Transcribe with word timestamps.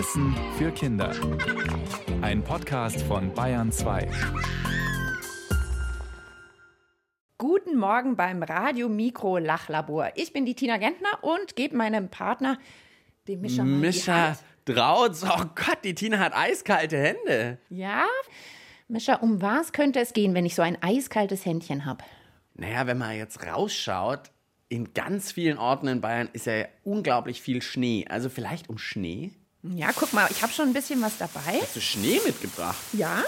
Wissen 0.00 0.34
für 0.56 0.70
Kinder. 0.70 1.14
Ein 2.22 2.42
Podcast 2.42 3.02
von 3.02 3.34
Bayern 3.34 3.70
2. 3.70 4.08
Guten 7.36 7.76
Morgen 7.76 8.16
beim 8.16 8.42
Radio 8.42 8.88
Mikro 8.88 9.36
Lachlabor. 9.36 10.12
Ich 10.14 10.32
bin 10.32 10.46
die 10.46 10.54
Tina 10.54 10.78
Gentner 10.78 11.10
und 11.20 11.54
gebe 11.54 11.76
meinem 11.76 12.08
Partner, 12.08 12.58
dem 13.28 13.42
Mischa, 13.42 13.62
Mischa. 13.62 14.38
Drautz, 14.64 15.22
oh 15.22 15.44
Gott, 15.54 15.80
die 15.84 15.94
Tina 15.94 16.18
hat 16.18 16.34
eiskalte 16.34 16.96
Hände. 16.96 17.58
Ja, 17.68 18.06
Mischa, 18.88 19.16
um 19.16 19.42
was 19.42 19.74
könnte 19.74 20.00
es 20.00 20.14
gehen, 20.14 20.32
wenn 20.32 20.46
ich 20.46 20.54
so 20.54 20.62
ein 20.62 20.82
eiskaltes 20.82 21.44
Händchen 21.44 21.84
habe? 21.84 22.02
Naja, 22.54 22.86
wenn 22.86 22.96
man 22.96 23.18
jetzt 23.18 23.46
rausschaut, 23.46 24.30
in 24.70 24.94
ganz 24.94 25.30
vielen 25.30 25.58
Orten 25.58 25.88
in 25.88 26.00
Bayern 26.00 26.30
ist 26.32 26.46
ja 26.46 26.64
unglaublich 26.84 27.42
viel 27.42 27.60
Schnee. 27.60 28.06
Also 28.08 28.30
vielleicht 28.30 28.70
um 28.70 28.78
Schnee? 28.78 29.32
Ja, 29.62 29.90
guck 29.94 30.12
mal, 30.12 30.26
ich 30.30 30.42
habe 30.42 30.52
schon 30.52 30.68
ein 30.68 30.72
bisschen 30.72 31.02
was 31.02 31.18
dabei. 31.18 31.60
Hast 31.60 31.76
du 31.76 31.80
Schnee 31.80 32.20
mitgebracht? 32.24 32.78
Ja, 32.92 33.24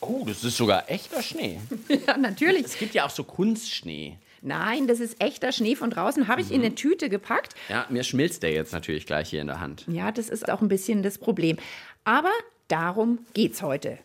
Oh, 0.00 0.24
das 0.26 0.44
ist 0.44 0.56
sogar 0.56 0.88
echter 0.88 1.22
Schnee. 1.22 1.60
ja 2.06 2.16
natürlich. 2.16 2.64
Es 2.66 2.78
gibt 2.78 2.94
ja 2.94 3.04
auch 3.04 3.10
so 3.10 3.24
Kunstschnee. 3.24 4.16
Nein, 4.42 4.86
das 4.86 5.00
ist 5.00 5.20
echter 5.20 5.50
Schnee 5.50 5.74
von 5.74 5.90
draußen. 5.90 6.28
Habe 6.28 6.40
ich 6.40 6.52
in 6.52 6.60
eine 6.64 6.74
Tüte 6.76 7.08
gepackt. 7.08 7.54
Ja, 7.68 7.84
mir 7.88 8.04
schmilzt 8.04 8.44
der 8.44 8.52
jetzt 8.52 8.72
natürlich 8.72 9.06
gleich 9.06 9.30
hier 9.30 9.40
in 9.40 9.48
der 9.48 9.58
Hand. 9.60 9.84
Ja, 9.88 10.12
das 10.12 10.28
ist 10.28 10.48
auch 10.48 10.60
ein 10.60 10.68
bisschen 10.68 11.02
das 11.02 11.18
Problem. 11.18 11.56
Aber 12.04 12.30
darum 12.68 13.18
geht's 13.34 13.60
heute. 13.62 13.98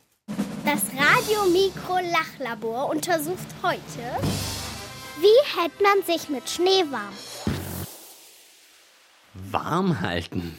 Das 0.65 0.81
Radio 0.97 1.45
Mikro 1.51 1.99
Lachlabor 2.11 2.89
untersucht 2.89 3.37
heute, 3.61 4.25
wie 5.21 5.59
hält 5.59 5.79
man 5.79 6.03
sich 6.07 6.29
mit 6.29 6.49
Schnee 6.49 6.83
warm? 6.89 7.13
Warm 9.33 10.01
halten. 10.01 10.57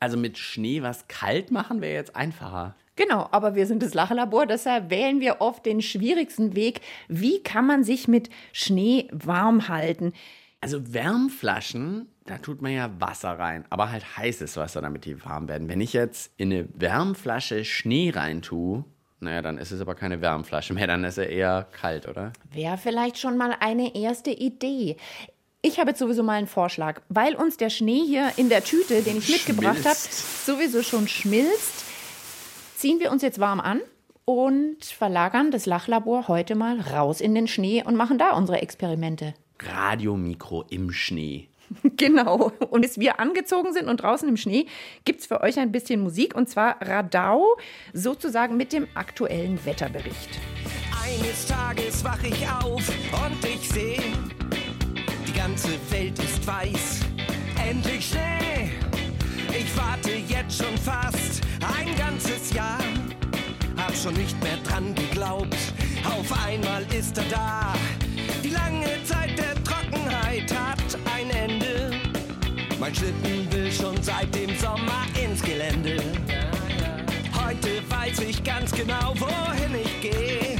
Also 0.00 0.16
mit 0.16 0.38
Schnee 0.38 0.82
was 0.82 1.08
kalt 1.08 1.50
machen 1.50 1.80
wäre 1.80 1.94
jetzt 1.94 2.16
einfacher. 2.16 2.74
Genau, 2.96 3.28
aber 3.30 3.54
wir 3.54 3.66
sind 3.66 3.82
das 3.82 3.92
Lachlabor, 3.92 4.46
deshalb 4.46 4.88
wählen 4.88 5.20
wir 5.20 5.40
oft 5.40 5.66
den 5.66 5.82
schwierigsten 5.82 6.56
Weg. 6.56 6.80
Wie 7.08 7.42
kann 7.42 7.66
man 7.66 7.84
sich 7.84 8.08
mit 8.08 8.30
Schnee 8.52 9.08
warm 9.12 9.68
halten? 9.68 10.14
Also 10.62 10.94
Wärmflaschen, 10.94 12.08
da 12.24 12.38
tut 12.38 12.62
man 12.62 12.72
ja 12.72 12.90
Wasser 12.98 13.38
rein, 13.38 13.66
aber 13.68 13.92
halt 13.92 14.16
heißes 14.16 14.56
Wasser, 14.56 14.80
damit 14.80 15.04
die 15.04 15.22
warm 15.24 15.46
werden. 15.46 15.68
Wenn 15.68 15.82
ich 15.82 15.92
jetzt 15.92 16.32
in 16.38 16.50
eine 16.50 16.68
Wärmflasche 16.74 17.66
Schnee 17.66 18.10
rein 18.14 18.40
tue, 18.40 18.84
naja, 19.20 19.42
dann 19.42 19.58
ist 19.58 19.72
es 19.72 19.80
aber 19.80 19.94
keine 19.94 20.22
Wärmflasche 20.22 20.72
mehr, 20.72 20.86
dann 20.86 21.04
ist 21.04 21.18
er 21.18 21.28
eher 21.28 21.66
kalt, 21.72 22.08
oder? 22.08 22.32
Wäre 22.50 22.78
vielleicht 22.78 23.18
schon 23.18 23.36
mal 23.36 23.54
eine 23.60 23.94
erste 23.94 24.30
Idee. 24.30 24.96
Ich 25.66 25.80
habe 25.80 25.90
jetzt 25.90 25.98
sowieso 25.98 26.22
mal 26.22 26.34
einen 26.34 26.46
Vorschlag. 26.46 27.02
Weil 27.08 27.34
uns 27.34 27.56
der 27.56 27.70
Schnee 27.70 28.04
hier 28.06 28.30
in 28.36 28.48
der 28.48 28.62
Tüte, 28.62 29.02
den 29.02 29.18
ich 29.18 29.28
mitgebracht 29.28 29.84
habe, 29.84 29.96
sowieso 29.96 30.84
schon 30.84 31.08
schmilzt, 31.08 31.84
ziehen 32.76 33.00
wir 33.00 33.10
uns 33.10 33.20
jetzt 33.22 33.40
warm 33.40 33.58
an 33.58 33.80
und 34.24 34.84
verlagern 34.84 35.50
das 35.50 35.66
Lachlabor 35.66 36.28
heute 36.28 36.54
mal 36.54 36.80
raus 36.80 37.20
in 37.20 37.34
den 37.34 37.48
Schnee 37.48 37.82
und 37.84 37.96
machen 37.96 38.16
da 38.16 38.36
unsere 38.36 38.62
Experimente. 38.62 39.34
Radiomikro 39.58 40.64
im 40.70 40.92
Schnee. 40.92 41.48
Genau. 41.96 42.52
Und 42.70 42.82
bis 42.82 43.00
wir 43.00 43.18
angezogen 43.18 43.72
sind 43.72 43.88
und 43.88 43.96
draußen 44.00 44.28
im 44.28 44.36
Schnee, 44.36 44.66
gibt 45.04 45.22
es 45.22 45.26
für 45.26 45.40
euch 45.40 45.58
ein 45.58 45.72
bisschen 45.72 46.00
Musik 46.00 46.36
und 46.36 46.48
zwar 46.48 46.80
Radau, 46.80 47.56
sozusagen 47.92 48.56
mit 48.56 48.72
dem 48.72 48.86
aktuellen 48.94 49.58
Wetterbericht. 49.64 50.38
Eines 51.02 51.46
Tages 51.48 52.04
wach 52.04 52.22
ich 52.22 52.48
auf 52.48 52.88
und 52.88 53.44
ich 53.44 53.68
sehe, 53.68 53.98
ganze 55.56 55.90
Welt 55.90 56.18
ist 56.18 56.46
weiß. 56.46 57.00
Endlich 57.66 58.08
Schnee. 58.08 58.72
Ich 59.58 59.74
warte 59.74 60.10
jetzt 60.10 60.58
schon 60.58 60.76
fast 60.76 61.40
ein 61.78 61.96
ganzes 61.96 62.52
Jahr. 62.52 62.78
Hab 63.78 63.96
schon 63.96 64.12
nicht 64.14 64.38
mehr 64.42 64.58
dran 64.68 64.94
geglaubt. 64.94 65.56
Auf 66.04 66.30
einmal 66.46 66.82
ist 66.92 67.16
er 67.16 67.24
da. 67.30 67.72
Die 68.44 68.50
lange 68.50 69.02
Zeit 69.04 69.38
der 69.38 69.54
Trockenheit 69.64 70.54
hat 70.54 70.98
ein 71.14 71.30
Ende. 71.30 71.90
Mein 72.78 72.94
Schlitten 72.94 73.50
will 73.50 73.72
schon 73.72 74.02
seit 74.02 74.34
dem 74.34 74.54
Sommer 74.58 75.06
ins 75.24 75.40
Gelände. 75.40 76.02
Heute 77.32 77.82
weiß 77.88 78.18
ich 78.28 78.44
ganz 78.44 78.72
genau, 78.72 79.14
wohin 79.16 79.74
ich 79.82 80.00
gehe. 80.02 80.55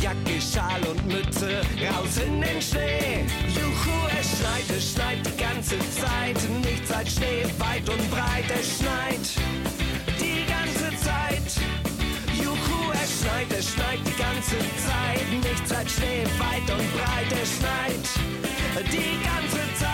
Jacke, 0.00 0.40
Schal 0.40 0.80
und 0.88 1.06
Mütze 1.06 1.60
raus 1.90 2.18
in 2.24 2.40
den 2.40 2.62
Schnee. 2.62 3.24
Juhu, 3.48 4.06
es 4.18 4.38
schneit, 4.38 4.76
es 4.76 4.92
schneit 4.92 5.26
die 5.26 5.36
ganze 5.36 5.78
Zeit. 5.90 6.36
Nichts 6.62 6.90
als 6.92 7.14
Schnee, 7.14 7.44
weit 7.58 7.88
und 7.88 8.10
breit, 8.10 8.44
es 8.58 8.78
schneit 8.78 9.26
die 10.20 10.46
ganze 10.46 10.96
Zeit. 11.04 11.64
Juhu, 12.36 12.92
es 12.92 13.20
schneit, 13.20 13.52
es 13.58 13.72
schneit 13.72 13.98
die 14.06 14.22
ganze 14.22 14.58
Zeit. 14.86 15.26
Nichts 15.32 15.72
als 15.72 15.92
Schnee, 15.92 16.24
weit 16.38 16.70
und 16.70 16.92
breit, 16.94 17.32
es 17.42 17.56
schneit 17.56 18.08
die 18.92 19.24
ganze 19.24 19.74
Zeit. 19.74 19.88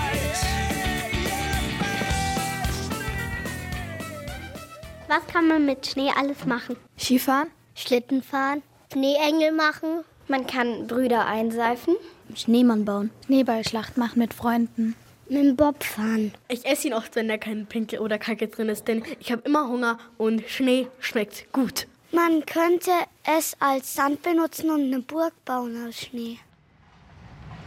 Was 5.09 5.26
kann 5.32 5.48
man 5.48 5.64
mit 5.64 5.87
Schnee 5.87 6.10
alles 6.14 6.44
machen? 6.44 6.76
Skifahren, 6.98 7.48
Schlitten 7.75 8.22
fahren, 8.22 8.62
Schneeengel 8.94 9.50
machen. 9.50 10.05
Man 10.28 10.47
kann 10.47 10.87
Brüder 10.87 11.27
einseifen. 11.27 11.97
Schneemann 12.37 12.84
bauen, 12.84 13.10
Schneeballschlacht 13.27 13.97
machen 13.97 14.21
mit 14.21 14.32
Freunden. 14.32 14.94
Mit 15.28 15.43
dem 15.43 15.56
Bob 15.56 15.82
fahren. 15.82 16.32
Ich 16.47 16.65
esse 16.65 16.87
ihn 16.87 16.94
oft, 16.94 17.16
wenn 17.16 17.27
da 17.27 17.37
kein 17.37 17.66
Pinkel 17.66 17.99
oder 17.99 18.19
Kacke 18.19 18.47
drin 18.47 18.69
ist, 18.69 18.87
denn 18.87 19.03
ich 19.19 19.32
habe 19.32 19.43
immer 19.47 19.66
Hunger 19.66 19.99
und 20.16 20.49
Schnee 20.49 20.87
schmeckt 21.00 21.53
gut. 21.53 21.88
Man 22.12 22.47
könnte 22.47 22.93
es 23.25 23.56
als 23.59 23.97
Sand 23.97 24.22
benutzen 24.22 24.71
und 24.71 24.82
eine 24.82 25.00
Burg 25.00 25.32
bauen 25.44 25.88
aus 25.88 25.97
Schnee. 25.97 26.38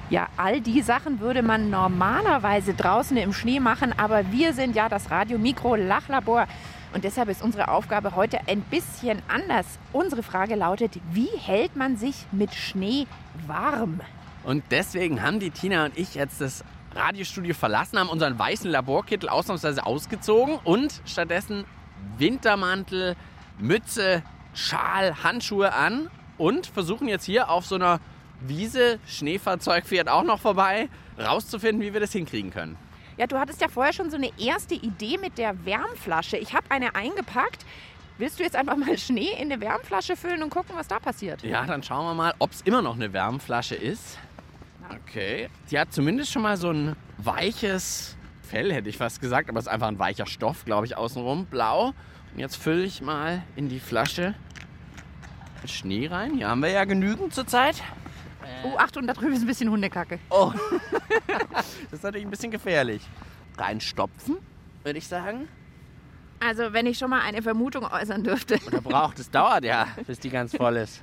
Ja, 0.09 0.29
all 0.37 0.61
die 0.61 0.81
Sachen 0.81 1.19
würde 1.19 1.41
man 1.41 1.69
normalerweise 1.69 2.73
draußen 2.73 3.17
im 3.17 3.33
Schnee 3.33 3.59
machen, 3.59 3.93
aber 3.97 4.31
wir 4.31 4.53
sind 4.53 4.77
ja 4.77 4.87
das 4.87 5.11
Radio 5.11 5.37
Mikro 5.37 5.75
Lachlabor 5.75 6.47
und 6.97 7.03
deshalb 7.03 7.29
ist 7.29 7.43
unsere 7.43 7.67
Aufgabe 7.67 8.15
heute 8.15 8.39
ein 8.47 8.61
bisschen 8.61 9.21
anders. 9.27 9.67
Unsere 9.93 10.23
Frage 10.23 10.55
lautet, 10.55 10.99
wie 11.11 11.29
hält 11.37 11.75
man 11.75 11.95
sich 11.95 12.25
mit 12.31 12.55
Schnee 12.55 13.05
warm? 13.45 14.01
Und 14.43 14.63
deswegen 14.71 15.21
haben 15.21 15.39
die 15.39 15.51
Tina 15.51 15.85
und 15.85 15.95
ich 15.95 16.15
jetzt 16.15 16.41
das 16.41 16.63
Radiostudio 16.95 17.53
verlassen, 17.53 17.99
haben 17.99 18.09
unseren 18.09 18.39
weißen 18.39 18.71
Laborkittel 18.71 19.29
ausnahmsweise 19.29 19.85
ausgezogen 19.85 20.57
und 20.63 21.03
stattdessen 21.05 21.65
Wintermantel, 22.17 23.15
Mütze, 23.59 24.23
Schal, 24.55 25.23
Handschuhe 25.23 25.73
an 25.73 26.09
und 26.39 26.65
versuchen 26.65 27.07
jetzt 27.07 27.25
hier 27.25 27.51
auf 27.51 27.67
so 27.67 27.75
einer 27.75 27.99
Wiese, 28.41 28.97
Schneefahrzeug 29.05 29.85
fährt 29.85 30.09
auch 30.09 30.23
noch 30.23 30.39
vorbei, 30.39 30.89
rauszufinden, 31.19 31.85
wie 31.85 31.93
wir 31.93 31.99
das 31.99 32.11
hinkriegen 32.11 32.49
können. 32.49 32.75
Ja, 33.17 33.25
du 33.25 33.37
hattest 33.39 33.61
ja 33.61 33.67
vorher 33.67 33.93
schon 33.93 34.09
so 34.11 34.15
eine 34.15 34.31
erste 34.37 34.75
Idee 34.75 35.17
mit 35.17 35.37
der 35.37 35.65
Wärmflasche. 35.65 36.37
Ich 36.37 36.53
habe 36.53 36.69
eine 36.69 36.95
eingepackt. 36.95 37.65
Willst 38.19 38.39
du 38.39 38.43
jetzt 38.43 38.55
einfach 38.55 38.77
mal 38.77 38.97
Schnee 38.97 39.31
in 39.31 39.51
eine 39.51 39.59
Wärmflasche 39.59 40.15
füllen 40.15 40.43
und 40.43 40.49
gucken, 40.51 40.75
was 40.75 40.87
da 40.87 40.99
passiert? 40.99 41.43
Ja, 41.43 41.65
dann 41.65 41.83
schauen 41.83 42.05
wir 42.05 42.13
mal, 42.13 42.33
ob 42.39 42.51
es 42.51 42.61
immer 42.61 42.81
noch 42.81 42.95
eine 42.95 43.13
Wärmflasche 43.13 43.75
ist. 43.75 44.19
Okay. 45.03 45.49
Die 45.69 45.79
hat 45.79 45.91
zumindest 45.91 46.31
schon 46.31 46.43
mal 46.43 46.57
so 46.57 46.71
ein 46.71 46.95
weiches 47.17 48.15
Fell, 48.43 48.71
hätte 48.71 48.87
ich 48.87 48.97
fast 48.97 49.19
gesagt, 49.19 49.49
aber 49.49 49.59
es 49.59 49.65
ist 49.65 49.71
einfach 49.71 49.87
ein 49.87 49.99
weicher 49.99 50.25
Stoff, 50.25 50.63
glaube 50.63 50.85
ich, 50.85 50.95
außenrum. 50.95 51.47
Blau. 51.47 51.93
Und 52.33 52.39
jetzt 52.39 52.55
fülle 52.55 52.83
ich 52.83 53.01
mal 53.01 53.43
in 53.55 53.67
die 53.67 53.79
Flasche 53.79 54.35
Schnee 55.65 56.07
rein. 56.07 56.35
Hier 56.35 56.47
haben 56.47 56.61
wir 56.61 56.69
ja 56.69 56.85
genügend 56.85 57.33
zurzeit. 57.33 57.83
Oh, 58.63 58.75
Achtung, 58.77 59.05
da 59.07 59.13
drüben 59.13 59.33
ist 59.33 59.41
ein 59.41 59.47
bisschen 59.47 59.69
Hundekacke. 59.69 60.19
Oh, 60.29 60.51
das 61.53 61.75
ist 61.91 62.03
natürlich 62.03 62.25
ein 62.25 62.31
bisschen 62.31 62.51
gefährlich. 62.51 63.01
Reinstopfen, 63.57 64.37
würde 64.83 64.99
ich 64.99 65.07
sagen. 65.07 65.47
Also, 66.39 66.71
wenn 66.73 66.85
ich 66.85 66.97
schon 66.97 67.09
mal 67.09 67.21
eine 67.21 67.41
Vermutung 67.41 67.83
äußern 67.85 68.23
dürfte, 68.23 68.59
Oder 68.67 68.81
braucht 68.81 69.19
es 69.19 69.29
dauert 69.31 69.63
ja, 69.65 69.87
bis 70.05 70.19
die 70.19 70.29
ganz 70.29 70.55
voll 70.55 70.75
ist. 70.77 71.01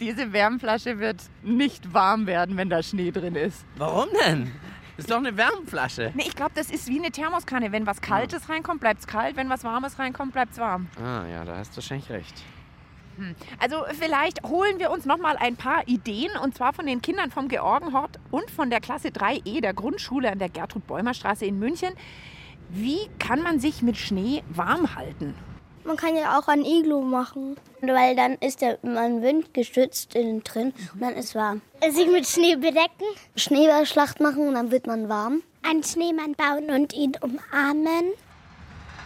diese 0.00 0.32
Wärmflasche 0.32 0.98
wird 0.98 1.22
nicht 1.42 1.94
warm 1.94 2.26
werden, 2.26 2.56
wenn 2.56 2.68
da 2.68 2.82
Schnee 2.82 3.10
drin 3.10 3.36
ist. 3.36 3.64
Warum 3.76 4.08
denn? 4.26 4.50
Das 4.96 5.06
ist 5.06 5.10
doch 5.10 5.16
eine 5.18 5.36
Wärmflasche. 5.36 6.12
Nee, 6.14 6.24
ich 6.26 6.36
glaube, 6.36 6.52
das 6.54 6.70
ist 6.70 6.88
wie 6.88 6.98
eine 6.98 7.10
Thermoskanne. 7.10 7.72
Wenn 7.72 7.86
was 7.86 8.00
Kaltes 8.00 8.48
reinkommt, 8.48 8.80
bleibt 8.80 9.00
es 9.00 9.06
kalt. 9.06 9.36
Wenn 9.36 9.48
was 9.48 9.64
Warmes 9.64 9.98
reinkommt, 9.98 10.32
bleibt 10.32 10.52
es 10.52 10.58
warm. 10.58 10.86
Ah 11.02 11.26
ja, 11.26 11.44
da 11.44 11.56
hast 11.56 11.72
du 11.72 11.76
wahrscheinlich 11.78 12.08
recht. 12.10 12.42
Also 13.60 13.84
vielleicht 13.98 14.42
holen 14.44 14.78
wir 14.78 14.90
uns 14.90 15.04
noch 15.04 15.18
mal 15.18 15.36
ein 15.36 15.56
paar 15.56 15.86
Ideen 15.86 16.30
und 16.42 16.54
zwar 16.54 16.72
von 16.72 16.86
den 16.86 17.02
Kindern 17.02 17.30
vom 17.30 17.48
Georgenhort 17.48 18.18
und 18.30 18.50
von 18.50 18.70
der 18.70 18.80
Klasse 18.80 19.08
3e 19.08 19.60
der 19.60 19.74
Grundschule 19.74 20.30
an 20.30 20.38
der 20.38 20.48
Gertrud-Bäumer-Straße 20.48 21.46
in 21.46 21.58
München. 21.58 21.94
Wie 22.70 23.08
kann 23.18 23.42
man 23.42 23.60
sich 23.60 23.82
mit 23.82 23.96
Schnee 23.96 24.42
warm 24.48 24.94
halten? 24.94 25.34
Man 25.84 25.96
kann 25.96 26.16
ja 26.16 26.38
auch 26.38 26.48
ein 26.48 26.64
Iglu 26.64 27.02
machen, 27.02 27.56
weil 27.82 28.16
dann 28.16 28.36
ist 28.36 28.62
der 28.62 28.78
man 28.82 29.20
windgeschützt 29.20 30.14
innen 30.14 30.42
drin 30.42 30.72
und 30.94 31.02
dann 31.02 31.14
ist 31.14 31.34
warm. 31.34 31.60
Sich 31.90 32.06
mit 32.06 32.26
Schnee 32.26 32.56
bedecken, 32.56 33.04
Schneeballschlacht 33.36 34.18
machen 34.20 34.48
und 34.48 34.54
dann 34.54 34.70
wird 34.70 34.86
man 34.86 35.10
warm. 35.10 35.42
einen 35.62 35.82
Schneemann 35.82 36.34
bauen 36.34 36.70
und 36.70 36.92
ihn 36.94 37.12
umarmen? 37.20 38.12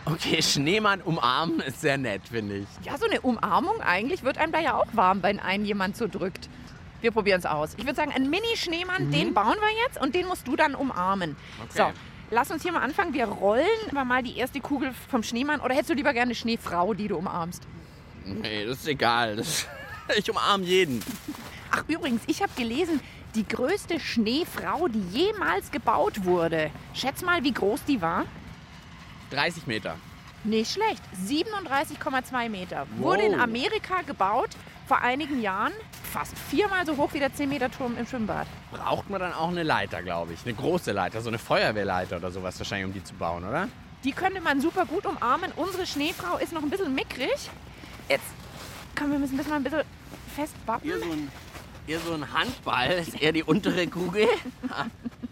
Okay, 0.04 0.42
Schneemann 0.42 1.02
umarmen 1.02 1.60
ist 1.60 1.80
sehr 1.80 1.98
nett, 1.98 2.22
finde 2.30 2.58
ich. 2.58 2.66
Ja, 2.84 2.96
so 2.96 3.06
eine 3.06 3.20
Umarmung 3.20 3.80
eigentlich 3.80 4.22
wird 4.22 4.38
einem 4.38 4.52
da 4.52 4.60
ja 4.60 4.74
auch 4.74 4.86
warm, 4.92 5.22
wenn 5.22 5.38
einen 5.38 5.64
jemand 5.64 5.96
so 5.96 6.06
drückt. 6.08 6.48
Wir 7.00 7.12
probieren 7.12 7.38
es 7.38 7.46
aus. 7.46 7.74
Ich 7.76 7.84
würde 7.84 7.94
sagen, 7.94 8.12
einen 8.12 8.28
Mini-Schneemann, 8.28 9.10
den 9.12 9.34
bauen 9.34 9.54
wir 9.54 9.84
jetzt 9.86 10.00
und 10.00 10.14
den 10.14 10.26
musst 10.26 10.48
du 10.48 10.56
dann 10.56 10.74
umarmen. 10.74 11.36
Okay. 11.62 11.92
So, 11.92 11.92
lass 12.30 12.50
uns 12.50 12.62
hier 12.62 12.72
mal 12.72 12.80
anfangen. 12.80 13.14
Wir 13.14 13.26
rollen 13.26 13.64
aber 13.90 14.04
mal 14.04 14.22
die 14.22 14.36
erste 14.36 14.60
Kugel 14.60 14.92
vom 15.08 15.22
Schneemann. 15.22 15.60
Oder 15.60 15.74
hättest 15.74 15.90
du 15.90 15.94
lieber 15.94 16.12
gerne 16.12 16.30
eine 16.30 16.34
Schneefrau, 16.34 16.94
die 16.94 17.08
du 17.08 17.16
umarmst? 17.16 17.62
Nee, 18.24 18.64
das 18.66 18.78
ist 18.78 18.88
egal. 18.88 19.36
Das, 19.36 19.66
ich 20.16 20.28
umarme 20.28 20.64
jeden. 20.64 21.02
Ach, 21.70 21.84
übrigens, 21.86 22.22
ich 22.26 22.42
habe 22.42 22.52
gelesen, 22.56 23.00
die 23.34 23.46
größte 23.46 24.00
Schneefrau, 24.00 24.88
die 24.88 25.02
jemals 25.16 25.70
gebaut 25.70 26.24
wurde. 26.24 26.70
Schätz 26.94 27.22
mal, 27.22 27.44
wie 27.44 27.52
groß 27.52 27.84
die 27.84 28.00
war? 28.00 28.24
30 29.30 29.66
Meter. 29.66 29.96
Nicht 30.44 30.72
schlecht. 30.72 31.02
37,2 31.26 32.48
Meter. 32.48 32.86
Wurde 32.96 33.22
in 33.22 33.32
Wow. 33.32 33.40
Amerika 33.40 34.02
gebaut 34.06 34.50
vor 34.86 35.00
einigen 35.02 35.42
Jahren. 35.42 35.72
Fast 36.12 36.38
viermal 36.38 36.86
so 36.86 36.96
hoch 36.96 37.12
wie 37.12 37.18
der 37.18 37.34
10 37.34 37.48
Meter 37.48 37.70
Turm 37.70 37.96
im 37.98 38.06
Schwimmbad. 38.06 38.46
Braucht 38.72 39.10
man 39.10 39.20
dann 39.20 39.32
auch 39.34 39.48
eine 39.48 39.62
Leiter, 39.62 40.02
glaube 40.02 40.32
ich. 40.32 40.44
Eine 40.44 40.54
große 40.54 40.92
Leiter, 40.92 41.20
so 41.20 41.28
eine 41.28 41.38
Feuerwehrleiter 41.38 42.16
oder 42.16 42.30
sowas 42.30 42.58
wahrscheinlich, 42.58 42.86
um 42.86 42.92
die 42.94 43.04
zu 43.04 43.14
bauen, 43.14 43.44
oder? 43.44 43.68
Die 44.04 44.12
könnte 44.12 44.40
man 44.40 44.60
super 44.60 44.86
gut 44.86 45.04
umarmen. 45.04 45.52
Unsere 45.56 45.86
Schneefrau 45.86 46.38
ist 46.38 46.52
noch 46.52 46.62
ein 46.62 46.70
bisschen 46.70 46.94
mickrig. 46.94 47.50
Jetzt, 48.08 48.24
komm, 48.96 49.10
wir 49.10 49.18
müssen 49.18 49.36
das 49.36 49.48
mal 49.48 49.56
ein 49.56 49.64
bisschen 49.64 49.82
festbappen. 50.34 50.88
Eher 50.88 50.98
so 51.00 51.04
ein, 51.10 51.30
eher 51.88 52.00
so 52.00 52.12
ein 52.12 52.32
Handball 52.32 52.90
ist 52.92 53.20
eher 53.20 53.32
die 53.32 53.42
untere 53.42 53.86
Kugel. 53.86 54.28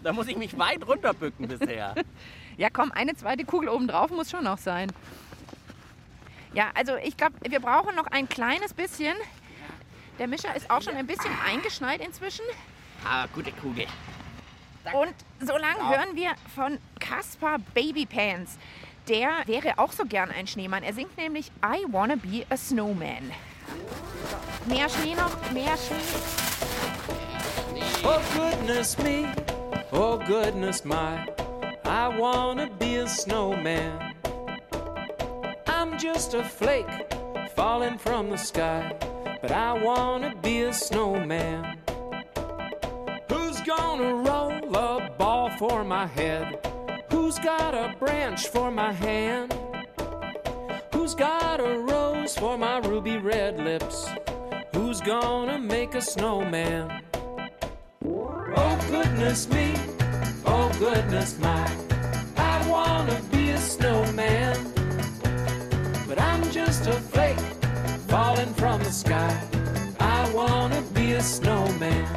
Da 0.03 0.13
muss 0.13 0.27
ich 0.27 0.37
mich 0.37 0.57
weit 0.57 0.87
runterbücken 0.87 1.47
bisher. 1.47 1.95
Ja, 2.57 2.71
komm, 2.71 2.91
eine 2.91 3.15
zweite 3.15 3.45
Kugel 3.45 3.69
oben 3.69 3.87
drauf 3.87 4.09
muss 4.09 4.31
schon 4.31 4.43
noch 4.43 4.57
sein. 4.57 4.91
Ja, 6.55 6.71
also 6.73 6.95
ich 6.95 7.15
glaube, 7.15 7.35
wir 7.47 7.59
brauchen 7.59 7.95
noch 7.95 8.07
ein 8.07 8.27
kleines 8.27 8.73
bisschen. 8.73 9.15
Der 10.17 10.27
Mischer 10.27 10.55
ist 10.55 10.71
auch 10.71 10.81
schon 10.81 10.95
ein 10.95 11.05
bisschen 11.05 11.29
eingeschneit 11.45 12.01
inzwischen. 12.03 12.43
Ah, 13.05 13.27
gute 13.35 13.51
Kugel. 13.51 13.85
Und 14.91 15.13
so 15.39 15.55
lange 15.55 15.87
hören 15.87 16.15
wir 16.15 16.31
von 16.55 16.79
Caspar 16.99 17.59
Babypants. 17.75 18.57
Der 19.07 19.29
wäre 19.45 19.77
auch 19.77 19.91
so 19.91 20.05
gern 20.05 20.31
ein 20.31 20.47
Schneemann. 20.47 20.81
Er 20.81 20.93
singt 20.93 21.15
nämlich 21.15 21.51
I 21.63 21.85
Wanna 21.91 22.15
Be 22.15 22.43
a 22.49 22.57
Snowman. 22.57 23.31
Mehr 24.65 24.89
Schnee 24.89 25.15
noch, 25.15 25.51
mehr 25.51 25.77
Schnee. 25.77 26.47
Oh 28.03 28.21
goodness 28.35 28.97
me, 28.99 29.27
oh 29.91 30.17
goodness 30.17 30.83
my, 30.85 31.27
I 31.85 32.07
wanna 32.07 32.69
be 32.79 32.97
a 32.97 33.07
snowman. 33.07 34.13
I'm 35.67 35.97
just 35.97 36.33
a 36.33 36.43
flake 36.43 36.85
falling 37.55 37.97
from 37.97 38.29
the 38.29 38.37
sky, 38.37 38.93
but 39.41 39.51
I 39.51 39.73
wanna 39.73 40.35
be 40.41 40.63
a 40.63 40.73
snowman. 40.73 41.77
Who's 43.29 43.59
gonna 43.61 44.15
roll 44.15 44.75
a 44.75 45.09
ball 45.17 45.49
for 45.57 45.83
my 45.83 46.07
head? 46.07 46.59
Who's 47.09 47.39
got 47.39 47.73
a 47.73 47.95
branch 47.97 48.47
for 48.47 48.69
my 48.71 48.91
hand? 48.91 49.53
Who's 50.93 51.15
got 51.15 51.59
a 51.59 51.79
rose 52.27 52.37
for 52.37 52.57
my 52.57 52.79
ruby 52.79 53.17
red 53.17 53.57
lips? 53.57 54.09
Who's 54.73 55.01
gonna 55.01 55.57
make 55.57 55.95
a 55.95 56.01
snowman? 56.01 57.01
Oh 58.55 58.77
goodness 58.89 59.49
me, 59.49 59.73
oh 60.45 60.69
goodness 60.79 61.39
my, 61.39 61.67
I 62.37 62.69
wanna 62.69 63.19
be 63.31 63.51
a 63.51 63.57
snowman. 63.57 64.55
But 66.07 66.19
I'm 66.19 66.43
just 66.51 66.87
a 66.87 66.93
flake 66.93 67.39
falling 68.07 68.53
from 68.55 68.79
the 68.79 68.91
sky. 68.91 69.33
I 69.99 70.29
wanna 70.33 70.81
be 70.93 71.13
a 71.13 71.21
snowman. 71.21 72.07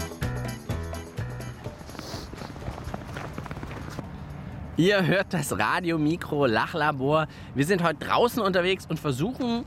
Ihr 4.77 5.07
hört 5.07 5.35
das 5.35 5.53
Radio 5.53 5.99
Mikro 5.99 6.47
Lachlabor. 6.47 7.27
Wir 7.55 7.67
sind 7.67 7.83
heute 7.83 8.07
draußen 8.07 8.43
unterwegs 8.43 8.87
und 8.87 8.99
versuchen 8.99 9.65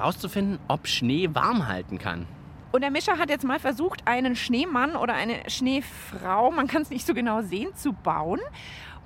rauszufinden, 0.00 0.58
ob 0.68 0.86
Schnee 0.86 1.28
warm 1.32 1.68
halten 1.68 1.98
kann. 1.98 2.26
Und 2.72 2.82
der 2.82 2.90
Mischer 2.90 3.18
hat 3.18 3.30
jetzt 3.30 3.44
mal 3.44 3.58
versucht, 3.58 4.06
einen 4.06 4.36
Schneemann 4.36 4.94
oder 4.94 5.14
eine 5.14 5.48
Schneefrau, 5.48 6.50
man 6.52 6.68
kann 6.68 6.82
es 6.82 6.90
nicht 6.90 7.06
so 7.06 7.14
genau 7.14 7.42
sehen, 7.42 7.74
zu 7.74 7.92
bauen. 7.92 8.40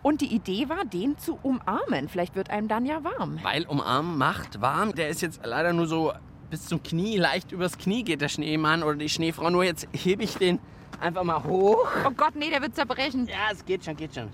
Und 0.03 0.21
die 0.21 0.35
Idee 0.35 0.69
war, 0.69 0.85
den 0.85 1.17
zu 1.17 1.39
umarmen. 1.43 2.11
Vielleicht 2.11 2.35
wird 2.35 2.51
einem 2.51 2.69
dann 2.69 2.85
ja 2.85 3.03
warm. 3.05 3.39
Weil 3.43 3.65
umarmen 3.65 4.19
macht 4.19 4.61
warm. 4.61 4.95
Der 4.95 5.09
ist 5.09 5.23
jetzt 5.23 5.41
leider 5.45 5.73
nur 5.73 5.87
so 5.87 6.13
bis 6.51 6.67
zum 6.67 6.83
Knie, 6.83 7.17
leicht 7.17 7.53
übers 7.53 7.79
Knie 7.79 8.05
geht 8.05 8.21
der 8.21 8.29
Schneemann 8.29 8.83
oder 8.83 8.97
die 8.97 9.09
Schneefrau. 9.09 9.49
Nur 9.49 9.65
jetzt 9.65 9.89
hebe 9.93 10.23
ich 10.23 10.37
den 10.37 10.59
einfach 11.01 11.25
mal 11.25 11.43
hoch. 11.43 11.89
Oh 12.07 12.11
Gott, 12.11 12.37
nee, 12.37 12.51
der 12.51 12.61
wird 12.61 12.77
zerbrechen. 12.77 13.27
Ja, 13.27 13.51
es 13.51 13.65
geht 13.65 13.85
schon, 13.85 13.97
geht 13.97 14.15
schon. 14.15 14.29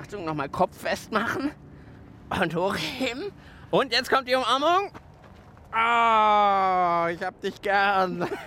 Achtung, 0.00 0.24
nochmal 0.24 0.48
Kopf 0.48 0.78
festmachen 0.78 1.50
und 2.40 2.54
hochheben. 2.54 3.24
Und 3.70 3.92
jetzt 3.92 4.08
kommt 4.08 4.28
die 4.28 4.34
Umarmung. 4.34 4.92
Ah, 5.72 7.08
ich 7.12 7.22
hab 7.22 7.40
dich 7.40 7.60
gern. 7.62 8.28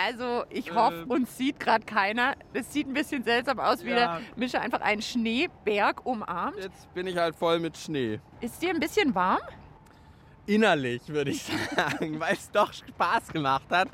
Also 0.00 0.44
ich 0.48 0.72
hoffe, 0.72 1.06
uns 1.08 1.36
sieht 1.36 1.58
gerade 1.58 1.84
keiner. 1.84 2.36
Das 2.54 2.72
sieht 2.72 2.86
ein 2.86 2.94
bisschen 2.94 3.24
seltsam 3.24 3.58
aus, 3.58 3.82
wie 3.84 3.88
Ja. 3.90 3.96
der 3.96 4.20
Mischer 4.36 4.60
einfach 4.60 4.80
einen 4.80 5.02
Schneeberg 5.02 6.06
umarmt. 6.06 6.56
Jetzt 6.56 6.94
bin 6.94 7.08
ich 7.08 7.16
halt 7.16 7.34
voll 7.34 7.58
mit 7.58 7.76
Schnee. 7.76 8.20
Ist 8.40 8.62
dir 8.62 8.70
ein 8.70 8.78
bisschen 8.78 9.12
warm? 9.16 9.40
Innerlich 10.46 11.08
würde 11.08 11.32
ich 11.32 11.42
sagen, 11.76 12.20
weil 12.20 12.34
es 12.34 12.48
doch 12.52 12.72
Spaß 12.72 13.32
gemacht 13.32 13.66
hat. 13.72 13.88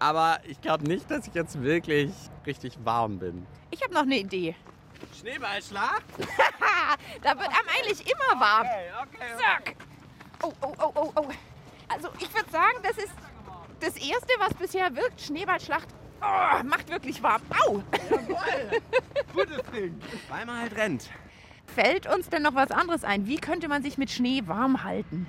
Aber 0.00 0.40
ich 0.44 0.60
glaube 0.60 0.82
nicht, 0.88 1.08
dass 1.08 1.28
ich 1.28 1.34
jetzt 1.34 1.62
wirklich 1.62 2.10
richtig 2.44 2.76
warm 2.82 3.20
bin. 3.20 3.46
Ich 3.70 3.80
habe 3.84 3.94
noch 3.94 4.02
eine 4.02 4.18
Idee. 4.18 4.56
Schneeballschlag? 5.20 6.02
Da 7.22 7.30
wird 7.38 7.46
einem 7.48 7.68
eigentlich 7.78 8.00
immer 8.10 8.40
warm. 8.40 8.66
okay. 9.02 9.24
Zack. 9.38 9.76
Oh, 10.42 10.52
oh, 10.62 10.74
oh, 10.78 10.92
oh, 10.94 11.12
oh. 11.16 11.28
Also 11.88 12.08
ich 12.18 12.32
würde 12.34 12.50
sagen, 12.50 12.78
das 12.82 12.98
ist 12.98 13.12
das 13.80 13.96
Erste, 13.96 14.32
was 14.38 14.54
bisher 14.54 14.94
wirkt. 14.94 15.20
Schneeballschlacht 15.20 15.88
oh, 16.20 16.64
macht 16.64 16.88
wirklich 16.90 17.22
warm. 17.22 17.42
Au! 17.66 17.74
Gutes 19.34 19.62
Ding. 19.74 20.00
Weil 20.28 20.46
man 20.46 20.60
halt 20.60 20.76
rennt. 20.76 21.10
Fällt 21.66 22.06
uns 22.06 22.28
denn 22.28 22.42
noch 22.42 22.54
was 22.54 22.70
anderes 22.70 23.04
ein? 23.04 23.26
Wie 23.26 23.36
könnte 23.36 23.68
man 23.68 23.82
sich 23.82 23.98
mit 23.98 24.10
Schnee 24.10 24.42
warm 24.46 24.84
halten? 24.84 25.26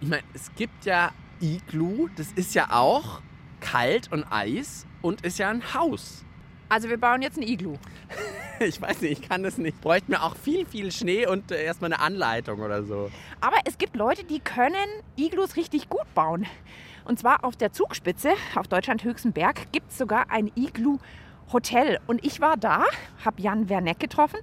Ich 0.00 0.08
meine, 0.08 0.22
es 0.34 0.54
gibt 0.54 0.84
ja 0.84 1.12
Iglu, 1.40 2.08
das 2.16 2.32
ist 2.32 2.54
ja 2.54 2.68
auch 2.70 3.22
kalt 3.60 4.12
und 4.12 4.24
Eis 4.30 4.86
und 5.02 5.24
ist 5.24 5.38
ja 5.38 5.48
ein 5.48 5.62
Haus. 5.72 6.24
Also 6.68 6.88
wir 6.88 6.98
bauen 6.98 7.22
jetzt 7.22 7.38
ein 7.38 7.42
Iglu. 7.42 7.76
Ich 8.60 8.80
weiß 8.80 9.00
nicht, 9.02 9.20
ich 9.20 9.28
kann 9.28 9.42
das 9.42 9.58
nicht. 9.58 9.80
Bräuchte 9.80 10.10
mir 10.10 10.22
auch 10.22 10.36
viel, 10.36 10.66
viel 10.66 10.90
Schnee 10.92 11.26
und 11.26 11.50
äh, 11.50 11.64
erstmal 11.64 11.92
eine 11.92 12.02
Anleitung 12.02 12.60
oder 12.60 12.82
so. 12.82 13.10
Aber 13.40 13.56
es 13.64 13.78
gibt 13.78 13.96
Leute, 13.96 14.24
die 14.24 14.40
können 14.40 14.74
Iglus 15.16 15.56
richtig 15.56 15.88
gut 15.88 16.12
bauen. 16.14 16.46
Und 17.04 17.18
zwar 17.18 17.44
auf 17.44 17.56
der 17.56 17.72
Zugspitze, 17.72 18.32
auf 18.54 18.68
Deutschland 18.68 19.04
höchsten 19.04 19.32
Berg, 19.32 19.72
gibt 19.72 19.90
es 19.90 19.98
sogar 19.98 20.30
ein 20.30 20.50
Iglu-Hotel. 20.54 22.00
Und 22.06 22.24
ich 22.24 22.40
war 22.40 22.56
da, 22.56 22.84
habe 23.24 23.40
Jan 23.40 23.68
Werneck 23.68 23.98
getroffen 23.98 24.38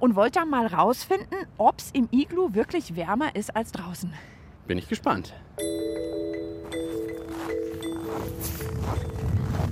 und 0.00 0.16
wollte 0.16 0.40
dann 0.40 0.50
mal 0.50 0.66
rausfinden, 0.66 1.38
ob 1.56 1.78
es 1.78 1.90
im 1.92 2.08
Iglu 2.10 2.54
wirklich 2.54 2.96
wärmer 2.96 3.34
ist 3.34 3.56
als 3.56 3.72
draußen. 3.72 4.12
Bin 4.66 4.78
ich 4.78 4.88
gespannt. 4.88 5.32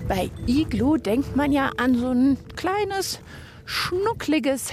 Bei 0.08 0.30
Iglu 0.46 0.96
denkt 0.96 1.36
man 1.36 1.52
ja 1.52 1.70
an 1.76 1.94
so 1.94 2.10
ein 2.10 2.38
kleines, 2.56 3.20
schnuckliges 3.72 4.70